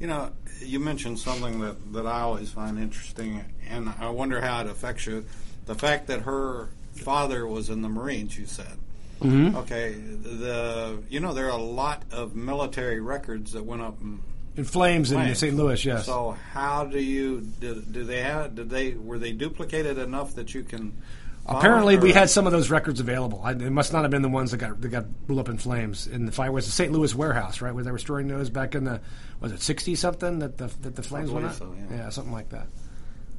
[0.00, 4.62] You know, you mentioned something that, that I always find interesting, and I wonder how
[4.62, 5.24] it affects you.
[5.66, 8.76] The fact that her father was in the Marines, you said.
[9.20, 9.56] Mm-hmm.
[9.58, 14.20] Okay, the you know there are a lot of military records that went up in
[14.60, 15.34] In Flames in.
[15.34, 15.56] St.
[15.56, 16.04] Louis, yes.
[16.04, 20.52] So how do you do, do they have did they were they duplicated enough that
[20.52, 20.98] you can
[21.46, 23.40] Apparently, we had some of those records available.
[23.42, 25.56] I, it must not have been the ones that got that got blew up in
[25.56, 26.52] flames in the fire.
[26.52, 26.92] Was the St.
[26.92, 29.00] Louis warehouse, right, where they were storing those back in the
[29.40, 31.54] was it sixty something that the that the flames went up?
[31.54, 32.10] so, yeah.
[32.10, 32.66] something like that.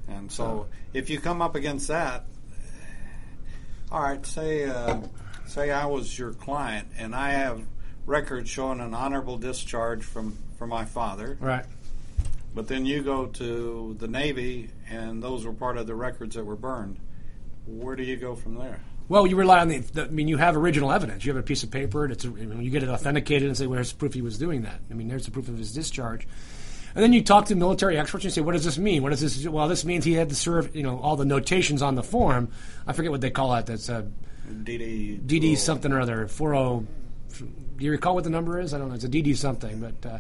[0.07, 2.26] And so, if you come up against that,
[3.91, 4.97] all right, say uh,
[5.45, 7.61] say I was your client and I have
[8.07, 11.66] records showing an honorable discharge from from my father, Right.
[12.53, 16.45] but then you go to the Navy and those were part of the records that
[16.45, 16.99] were burned.
[17.66, 18.80] Where do you go from there?
[19.09, 20.03] Well, you rely on the, the.
[20.03, 21.26] I mean, you have original evidence.
[21.26, 22.03] You have a piece of paper.
[22.03, 24.22] And it's a, I mean, you get it authenticated and say, "Where's the proof he
[24.22, 26.28] was doing that?" I mean, there's the proof of his discharge.
[26.93, 29.01] And then you talk to military experts and say, "What does this mean?
[29.01, 29.47] What does this?
[29.47, 30.76] Well, this means he had to serve.
[30.76, 32.49] You know, all the notations on the form.
[32.86, 33.66] I forget what they call that.
[33.66, 34.07] That's a
[34.47, 36.28] DD DD something or other.
[36.28, 36.86] Four zero.
[37.82, 38.76] Do you recall what the number is?
[38.76, 38.94] I don't know.
[38.94, 40.20] It's a DD something, but uh,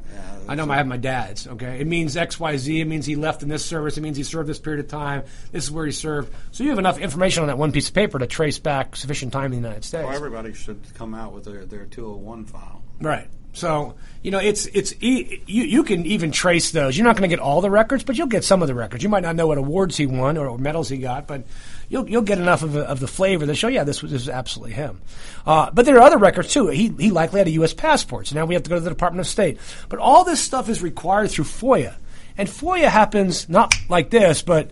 [0.49, 1.45] I know I have my dad's.
[1.45, 2.81] Okay, it means X Y Z.
[2.81, 3.99] It means he left in this service.
[3.99, 5.25] It means he served this period of time.
[5.51, 6.33] This is where he served.
[6.49, 9.31] So you have enough information on that one piece of paper to trace back sufficient
[9.31, 10.07] time in the United States.
[10.07, 12.81] Well, everybody should come out with their their 201 file.
[12.99, 13.27] Right.
[13.53, 13.93] So
[14.23, 16.97] you know, it's it's e- you you can even trace those.
[16.97, 19.03] You're not going to get all the records, but you'll get some of the records.
[19.03, 21.43] You might not know what awards he won or medals he got, but
[21.91, 24.29] you'll you'll get enough of, of the flavor that show, yeah, this was, this was
[24.29, 25.01] absolutely him.
[25.45, 26.67] Uh, but there are other records too.
[26.69, 27.73] He he likely had a U.S.
[27.73, 29.59] passport, so now we have to go to the Department of State.
[29.89, 31.95] But all this stuff is required through FOIA,
[32.37, 34.71] and FOIA happens not like this, but.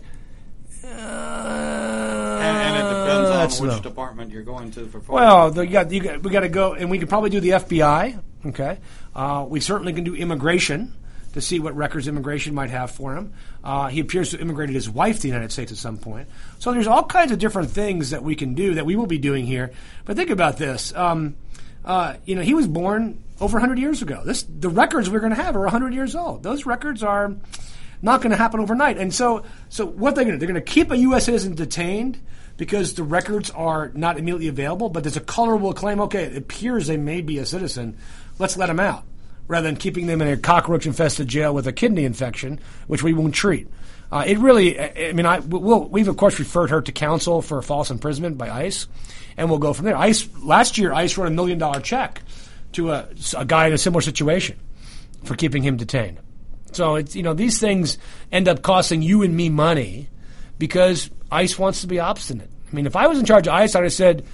[0.82, 0.86] Uh,
[2.40, 3.82] And, and it depends that's on which no.
[3.82, 5.00] department you're going to for.
[5.00, 5.12] FOIA.
[5.12, 7.40] Well, the, you got, you got, we got to go, and we could probably do
[7.40, 8.18] the FBI.
[8.46, 8.78] Okay,
[9.14, 10.94] uh, we certainly can do immigration
[11.32, 13.32] to see what records immigration might have for him.
[13.62, 16.28] Uh, he appears to have immigrated his wife to the United States at some point.
[16.58, 19.18] So there's all kinds of different things that we can do that we will be
[19.18, 19.70] doing here.
[20.04, 20.94] But think about this.
[20.94, 21.36] Um,
[21.84, 24.22] uh, you know, he was born over 100 years ago.
[24.24, 26.42] This the records we're going to have are 100 years old.
[26.42, 27.34] Those records are
[28.02, 28.98] not going to happen overnight.
[28.98, 30.46] And so, so what they're going to do?
[30.46, 31.24] They're going to keep a U.S.
[31.24, 32.20] citizen detained
[32.56, 36.00] because the records are not immediately available, but there's a colorable claim.
[36.02, 37.96] Okay, it appears they may be a citizen.
[38.38, 39.04] Let's let them out,
[39.50, 43.34] rather than keeping them in a cockroach-infested jail with a kidney infection, which we won't
[43.34, 43.66] treat.
[44.12, 47.42] Uh, it really, I I mean, I, we'll, we've of course referred her to counsel
[47.42, 48.86] for false imprisonment by ICE,
[49.36, 49.96] and we'll go from there.
[49.96, 52.22] ICE last year, ICE wrote a million dollar check
[52.72, 54.56] to a, a guy in a similar situation
[55.24, 56.18] for keeping him detained.
[56.72, 57.98] So it's you know these things
[58.30, 60.08] end up costing you and me money
[60.58, 62.50] because ICE wants to be obstinate.
[62.70, 64.24] I mean, if I was in charge of ICE, I'd have said,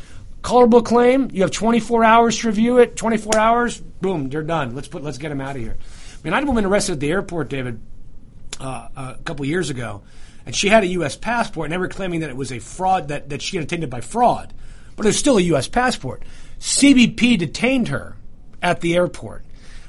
[0.42, 1.30] "Colorable claim.
[1.32, 2.96] You have 24 hours to review it.
[2.96, 3.78] 24 hours.
[3.78, 4.74] Boom, they're done.
[4.74, 6.94] Let's put let's get them out of here." I mean, I had a woman arrested
[6.94, 7.80] at the airport, David,
[8.60, 10.02] uh, a couple years ago,
[10.44, 11.16] and she had a U.S.
[11.16, 13.90] passport, and they were claiming that it was a fraud that, that she had it
[13.90, 14.52] by fraud,
[14.96, 15.68] but it was still a U.S.
[15.68, 16.22] passport.
[16.60, 18.16] CBP detained her
[18.62, 19.44] at the airport.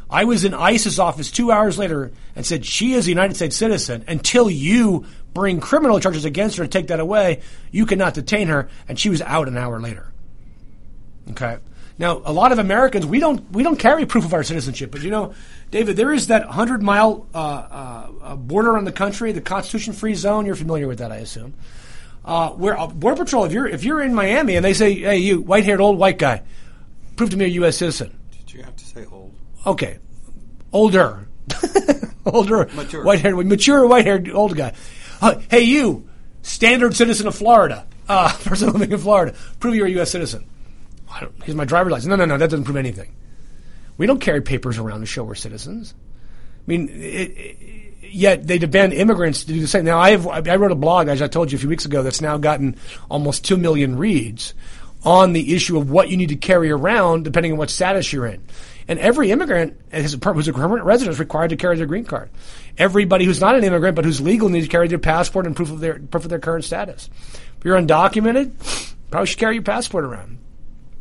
[0.10, 3.56] I was in ICE's office two hours later and said she is a United States
[3.56, 4.06] citizen.
[4.08, 7.42] Until you bring criminal charges against her to take that away,
[7.72, 8.70] you cannot detain her.
[8.88, 10.12] And she was out an hour later.
[11.32, 11.58] Okay.
[12.00, 15.02] Now, a lot of Americans we don't we don't carry proof of our citizenship, but
[15.02, 15.34] you know,
[15.72, 20.14] David, there is that hundred mile uh, uh, border on the country, the Constitution free
[20.14, 20.46] zone.
[20.46, 21.56] You're familiar with that, I assume.
[22.24, 25.18] Uh, where uh, Border Patrol, if you're if you're in Miami and they say, "Hey,
[25.18, 26.44] you white haired old white guy,
[27.16, 27.78] prove to me a U.S.
[27.78, 28.16] citizen,"
[28.46, 29.34] Did you have to say old?
[29.66, 29.98] okay,
[30.72, 31.28] older,
[32.26, 33.04] older, Mature.
[33.04, 34.74] white haired, mature white haired old guy.
[35.22, 36.08] Uh, hey, you,
[36.44, 40.12] standard citizen of Florida, uh, person living in Florida, prove you're a U.S.
[40.12, 40.46] citizen.
[41.44, 42.10] Here's my driver's license.
[42.10, 43.14] No, no, no, that doesn't prove anything.
[43.98, 45.94] We don't carry papers around to show we're citizens.
[45.98, 47.58] I mean, it, it,
[48.02, 49.86] yet they demand immigrants to do the same.
[49.86, 52.04] Now, I have, I wrote a blog, as I told you a few weeks ago,
[52.04, 52.76] that's now gotten
[53.10, 54.54] almost two million reads
[55.04, 58.26] on the issue of what you need to carry around depending on what status you're
[58.26, 58.44] in.
[58.88, 62.30] And every immigrant who's a permanent resident is required to carry their green card.
[62.78, 65.72] Everybody who's not an immigrant but who's legal needs to carry their passport and proof
[65.72, 67.10] of their proof of their current status.
[67.58, 68.52] If you're undocumented,
[69.12, 70.38] probably should carry your passport around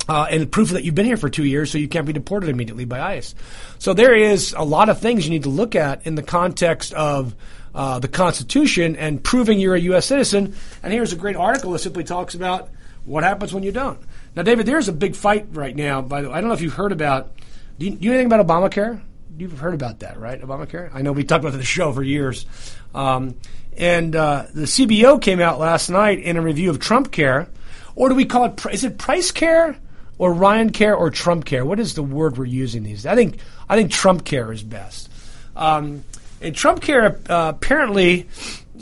[0.08, 2.48] uh, and proof that you've been here for two years, so you can't be deported
[2.48, 3.34] immediately by ICE.
[3.78, 6.92] So there is a lot of things you need to look at in the context
[6.92, 7.34] of
[7.74, 10.06] uh, the Constitution and proving you're a U.S.
[10.06, 10.54] citizen.
[10.82, 12.70] And here's a great article that simply talks about
[13.04, 14.00] what happens when you don't.
[14.34, 16.02] Now, David, there's a big fight right now.
[16.02, 17.32] By the way, I don't know if you've heard about.
[17.78, 19.00] Do you, do you know anything about Obamacare?
[19.38, 20.40] You've heard about that, right?
[20.40, 20.90] Obamacare.
[20.94, 22.46] I know we talked about the show for years.
[22.94, 23.36] Um,
[23.76, 27.48] and uh, the CBO came out last night in a review of Trump Care,
[27.94, 28.66] or do we call it?
[28.72, 29.76] Is it Price Care?
[30.18, 31.64] Or Ryan Care or Trump Care?
[31.64, 33.06] What is the word we're using these?
[33.06, 33.38] I think
[33.68, 35.10] I think Trump Care is best.
[35.54, 36.04] Um,
[36.40, 38.28] and Trump Care uh, apparently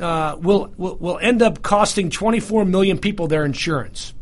[0.01, 4.12] uh, will, will will end up costing 24 million people their insurance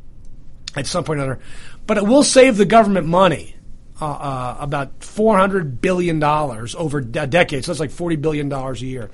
[0.76, 1.40] at some point or another,
[1.86, 3.56] but it will save the government money.
[4.00, 8.82] Uh, uh, about 400 billion dollars over a decade, so that's like 40 billion dollars
[8.82, 9.12] a year.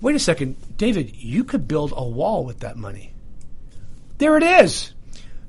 [0.00, 3.12] Wait a second, David, you could build a wall with that money.
[4.16, 4.94] There it is.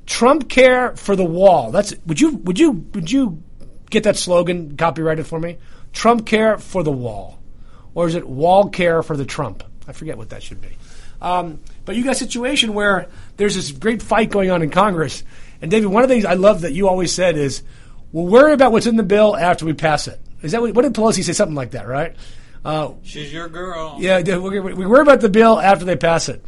[0.10, 1.70] Trump care for the wall.
[1.72, 3.44] That's would you would you would you
[3.92, 5.58] get that slogan copyrighted for me?
[5.94, 7.40] Trump care for the wall,
[7.94, 9.64] or is it wall care for the Trump?
[9.88, 10.70] I forget what that should be.
[11.22, 13.08] Um, but you got a situation where
[13.38, 15.24] there's this great fight going on in Congress,
[15.62, 17.62] and David, one of the things I love that you always said is,
[18.12, 20.82] "We'll worry about what's in the bill after we pass it." Is that what, what
[20.82, 21.34] did Pelosi say?
[21.34, 22.16] Something like that, right?
[22.66, 23.98] Uh, She's your girl.
[24.00, 26.44] yeah, we we worry about the bill after they pass it,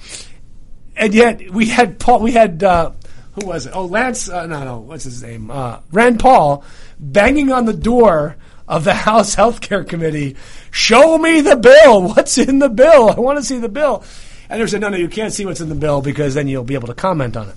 [0.95, 2.91] and yet we had Paul, we had uh,
[3.34, 3.74] who was it?
[3.76, 4.30] Oh, Lance.
[4.30, 4.80] Uh, no, no.
[4.80, 5.50] What's his name?
[5.50, 6.64] Uh, Rand Paul
[7.00, 8.36] banging on the door
[8.68, 10.36] of the House Healthcare Committee.
[10.72, 12.10] Show me the bill.
[12.10, 13.10] What's in the bill?
[13.10, 14.04] I want to see the bill.
[14.50, 16.66] And they said, no, no, you can't see what's in the bill because then you'll
[16.66, 17.56] be able to comment on it.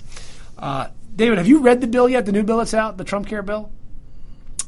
[0.57, 2.25] Uh, David, have you read the bill yet?
[2.25, 3.70] The new bill that's out, the Trump Care bill.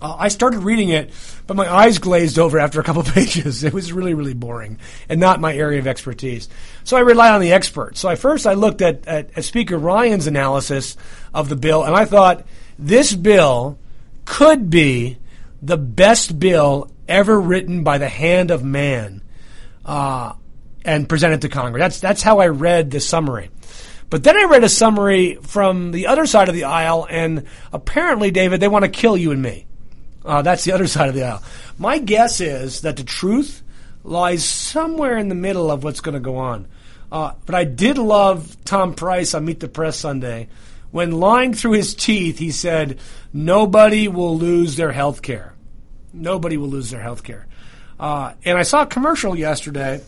[0.00, 1.10] Uh, I started reading it,
[1.46, 3.64] but my eyes glazed over after a couple pages.
[3.64, 4.78] It was really, really boring
[5.08, 6.48] and not my area of expertise.
[6.84, 8.00] So I relied on the experts.
[8.00, 10.96] So I first I looked at, at, at Speaker Ryan's analysis
[11.32, 12.46] of the bill, and I thought
[12.78, 13.78] this bill
[14.24, 15.18] could be
[15.62, 19.22] the best bill ever written by the hand of man
[19.84, 20.34] uh,
[20.84, 21.80] and presented to Congress.
[21.80, 23.50] That's that's how I read the summary.
[24.08, 28.30] But then I read a summary from the other side of the aisle, and apparently,
[28.30, 29.65] David, they want to kill you and me.
[30.26, 31.42] Uh, that's the other side of the aisle.
[31.78, 33.62] My guess is that the truth
[34.04, 36.66] lies somewhere in the middle of what's going to go on.
[37.10, 40.48] Uh, but I did love Tom Price on Meet the Press Sunday
[40.90, 42.98] when, lying through his teeth, he said,
[43.32, 45.54] "Nobody will lose their health care.
[46.12, 47.46] Nobody will lose their health care."
[47.98, 50.00] Uh, and I saw a commercial yesterday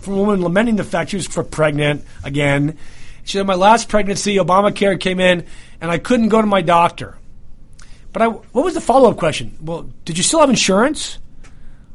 [0.00, 2.78] from a woman lamenting the fact she was pregnant again.
[3.24, 5.44] She said, "My last pregnancy, Obamacare came in,
[5.80, 7.16] and I couldn't go to my doctor."
[8.14, 9.58] But I, what was the follow up question?
[9.60, 11.18] Well, did you still have insurance?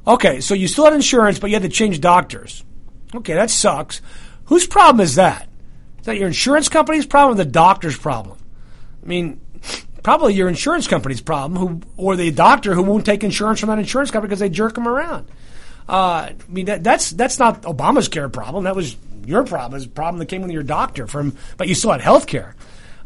[0.05, 2.65] Okay, so you still had insurance, but you had to change doctors.
[3.15, 4.01] Okay, that sucks.
[4.45, 5.47] Whose problem is that?
[5.99, 8.37] Is that your insurance company's problem or the doctor's problem?
[9.01, 9.39] I mean,
[10.03, 13.79] probably your insurance company's problem, who or the doctor who won't take insurance from that
[13.79, 15.29] insurance company because they jerk them around.
[15.87, 18.65] Uh, I mean, that, that's that's not Obama's care problem.
[18.65, 19.77] That was your problem.
[19.77, 22.55] It's a problem that came with your doctor from, but you still had health care.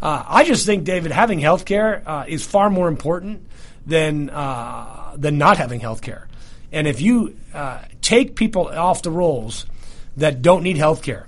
[0.04, 3.47] Uh, I just think, David, having health care uh, is far more important
[3.88, 6.28] than uh, than not having health care.
[6.74, 9.66] And if you uh, take people off the rolls
[10.18, 11.26] that don't need health care,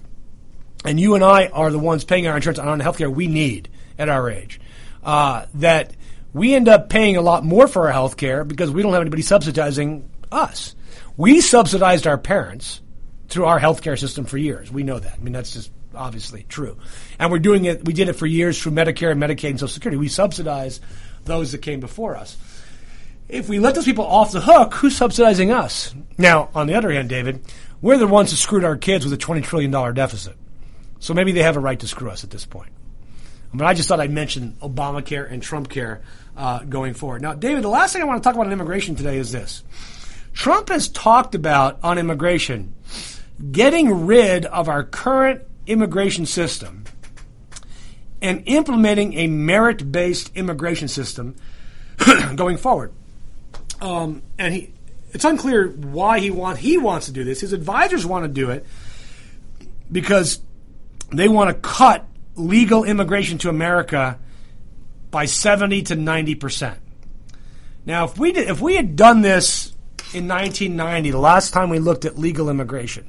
[0.83, 3.69] and you and I are the ones paying our insurance on health care we need
[3.97, 4.59] at our age,
[5.05, 5.95] uh, that
[6.33, 9.01] we end up paying a lot more for our health care because we don't have
[9.01, 10.75] anybody subsidizing us.
[11.15, 12.81] We subsidized our parents
[13.29, 14.69] through our healthcare system for years.
[14.69, 15.13] We know that.
[15.13, 16.77] I mean, that's just obviously true.
[17.19, 19.73] And we're doing it, we did it for years through Medicare and Medicaid and Social
[19.73, 19.97] Security.
[19.97, 20.81] We subsidize
[21.25, 22.37] those that came before us.
[23.27, 25.95] If we let those people off the hook, who's subsidizing us?
[26.17, 27.41] Now, on the other hand, David,
[27.81, 30.35] we're the ones who screwed our kids with a $20 trillion deficit.
[30.99, 32.71] So maybe they have a right to screw us at this point.
[33.53, 36.01] But I just thought I'd mention Obamacare and Trump care
[36.37, 37.21] uh, going forward.
[37.21, 39.63] Now, David, the last thing I want to talk about on immigration today is this.
[40.33, 42.73] Trump has talked about on immigration
[43.51, 46.83] getting rid of our current immigration system
[48.21, 51.35] and implementing a merit based immigration system
[52.35, 52.91] going forward.
[53.81, 54.73] Um, and he,
[55.11, 57.41] it's unclear why he want he wants to do this.
[57.41, 58.65] His advisors want to do it
[59.91, 60.39] because
[61.11, 62.05] they want to cut
[62.35, 64.19] legal immigration to America
[65.11, 66.79] by 70 to 90 percent.
[67.85, 69.67] Now, if we did, if we had done this
[70.13, 73.07] in 1990, the last time we looked at legal immigration,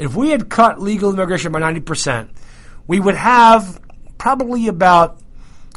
[0.00, 2.30] if we had cut legal immigration by 90 percent,
[2.86, 3.80] we would have
[4.18, 5.20] probably about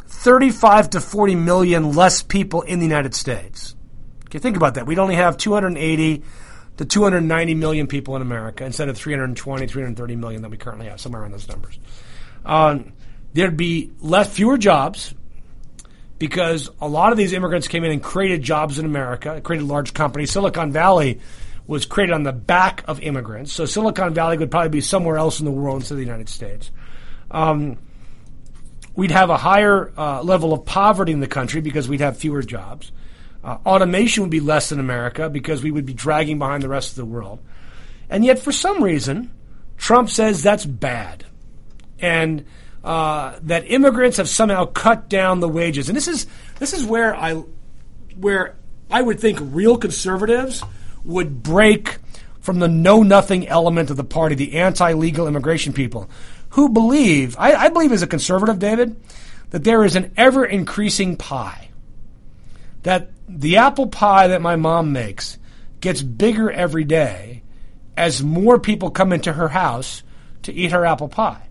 [0.06, 3.74] 35 to 40 million less people in the United States.
[4.26, 4.86] Okay, think about that.
[4.86, 6.22] We'd only have 280
[6.78, 11.00] to 290 million people in America instead of 320, 330 million that we currently have,
[11.00, 11.78] somewhere around those numbers.
[12.44, 12.94] Um,
[13.34, 15.14] there'd be less, fewer jobs
[16.18, 19.92] because a lot of these immigrants came in and created jobs in America, created large
[19.92, 20.30] companies.
[20.30, 21.20] Silicon Valley
[21.66, 23.52] was created on the back of immigrants.
[23.52, 26.28] So Silicon Valley would probably be somewhere else in the world instead of the United
[26.28, 26.70] States.
[27.30, 27.78] Um,
[28.94, 32.42] we'd have a higher uh, level of poverty in the country because we'd have fewer
[32.42, 32.92] jobs.
[33.42, 36.90] Uh, automation would be less in America because we would be dragging behind the rest
[36.90, 37.40] of the world.
[38.08, 39.32] And yet, for some reason,
[39.76, 41.24] Trump says that's bad.
[41.98, 42.44] And
[42.82, 45.88] uh, that immigrants have somehow cut down the wages.
[45.88, 46.26] And this is,
[46.58, 47.42] this is where, I,
[48.16, 48.56] where
[48.90, 50.62] I would think real conservatives
[51.04, 51.98] would break
[52.40, 56.10] from the know nothing element of the party, the anti legal immigration people,
[56.50, 58.96] who believe, I, I believe as a conservative, David,
[59.50, 61.70] that there is an ever increasing pie.
[62.82, 65.38] That the apple pie that my mom makes
[65.80, 67.42] gets bigger every day
[67.96, 70.02] as more people come into her house
[70.42, 71.48] to eat her apple pie.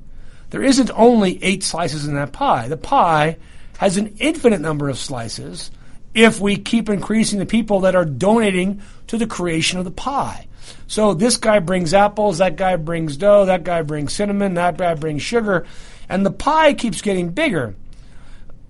[0.52, 2.68] There isn't only eight slices in that pie.
[2.68, 3.38] The pie
[3.78, 5.72] has an infinite number of slices
[6.14, 10.48] if we keep increasing the people that are donating to the creation of the pie.
[10.88, 14.94] So this guy brings apples, that guy brings dough, that guy brings cinnamon, that guy
[14.94, 15.66] brings sugar,
[16.08, 17.76] and the pie keeps getting bigger.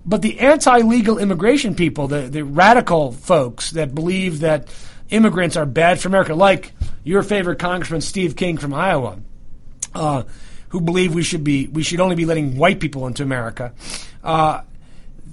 [0.06, 4.68] But the anti legal immigration people, the, the radical folks that believe that
[5.10, 6.72] immigrants are bad for America, like
[7.04, 9.18] your favorite Congressman Steve King from Iowa,
[9.94, 10.24] uh,
[10.68, 13.72] who believe we should be we should only be letting white people into America.
[14.22, 14.62] Uh,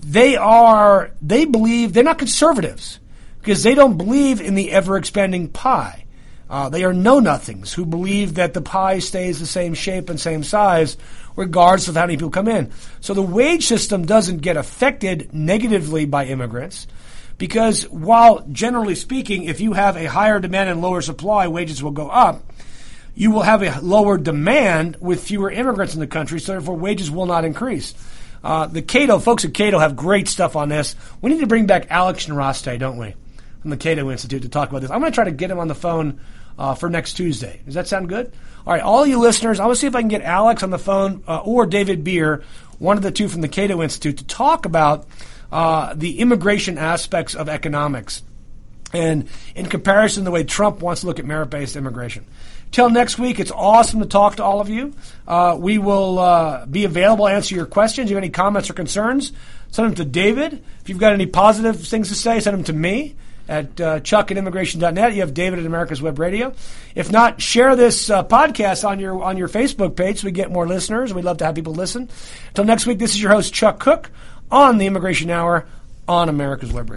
[0.01, 2.99] they are they believe they're not conservatives
[3.39, 6.05] because they don't believe in the ever expanding pie.
[6.49, 10.19] Uh, they are know nothings who believe that the pie stays the same shape and
[10.19, 10.97] same size
[11.35, 12.71] regardless of how many people come in.
[12.99, 16.87] So the wage system doesn't get affected negatively by immigrants
[17.37, 21.91] because while generally speaking, if you have a higher demand and lower supply, wages will
[21.91, 22.43] go up.
[23.15, 27.09] You will have a lower demand with fewer immigrants in the country, so therefore wages
[27.09, 27.93] will not increase.
[28.43, 30.95] Uh, the Cato folks at Cato have great stuff on this.
[31.21, 33.13] We need to bring back Alex Nowrasteh, don't we,
[33.61, 34.91] from the Cato Institute to talk about this.
[34.91, 36.19] I'm going to try to get him on the phone
[36.57, 37.61] uh, for next Tuesday.
[37.65, 38.33] Does that sound good?
[38.65, 40.69] All right, all you listeners, I want to see if I can get Alex on
[40.69, 42.43] the phone uh, or David Bier,
[42.79, 45.07] one of the two from the Cato Institute, to talk about
[45.51, 48.23] uh, the immigration aspects of economics
[48.93, 52.25] and in comparison the way Trump wants to look at merit based immigration.
[52.71, 54.93] Till next week, it's awesome to talk to all of you.
[55.27, 58.05] Uh, we will uh, be available to answer your questions.
[58.05, 59.33] If you have any comments or concerns,
[59.71, 60.63] send them to David.
[60.81, 63.15] If you've got any positive things to say, send them to me
[63.49, 65.13] at uh, chuck at immigration.net.
[65.13, 66.53] You have David at America's Web Radio.
[66.95, 70.49] If not, share this uh, podcast on your on your Facebook page so we get
[70.49, 71.13] more listeners.
[71.13, 72.09] We'd love to have people listen.
[72.49, 74.09] Until next week, this is your host, Chuck Cook,
[74.49, 75.67] on the Immigration Hour
[76.07, 76.89] on America's Web Radio.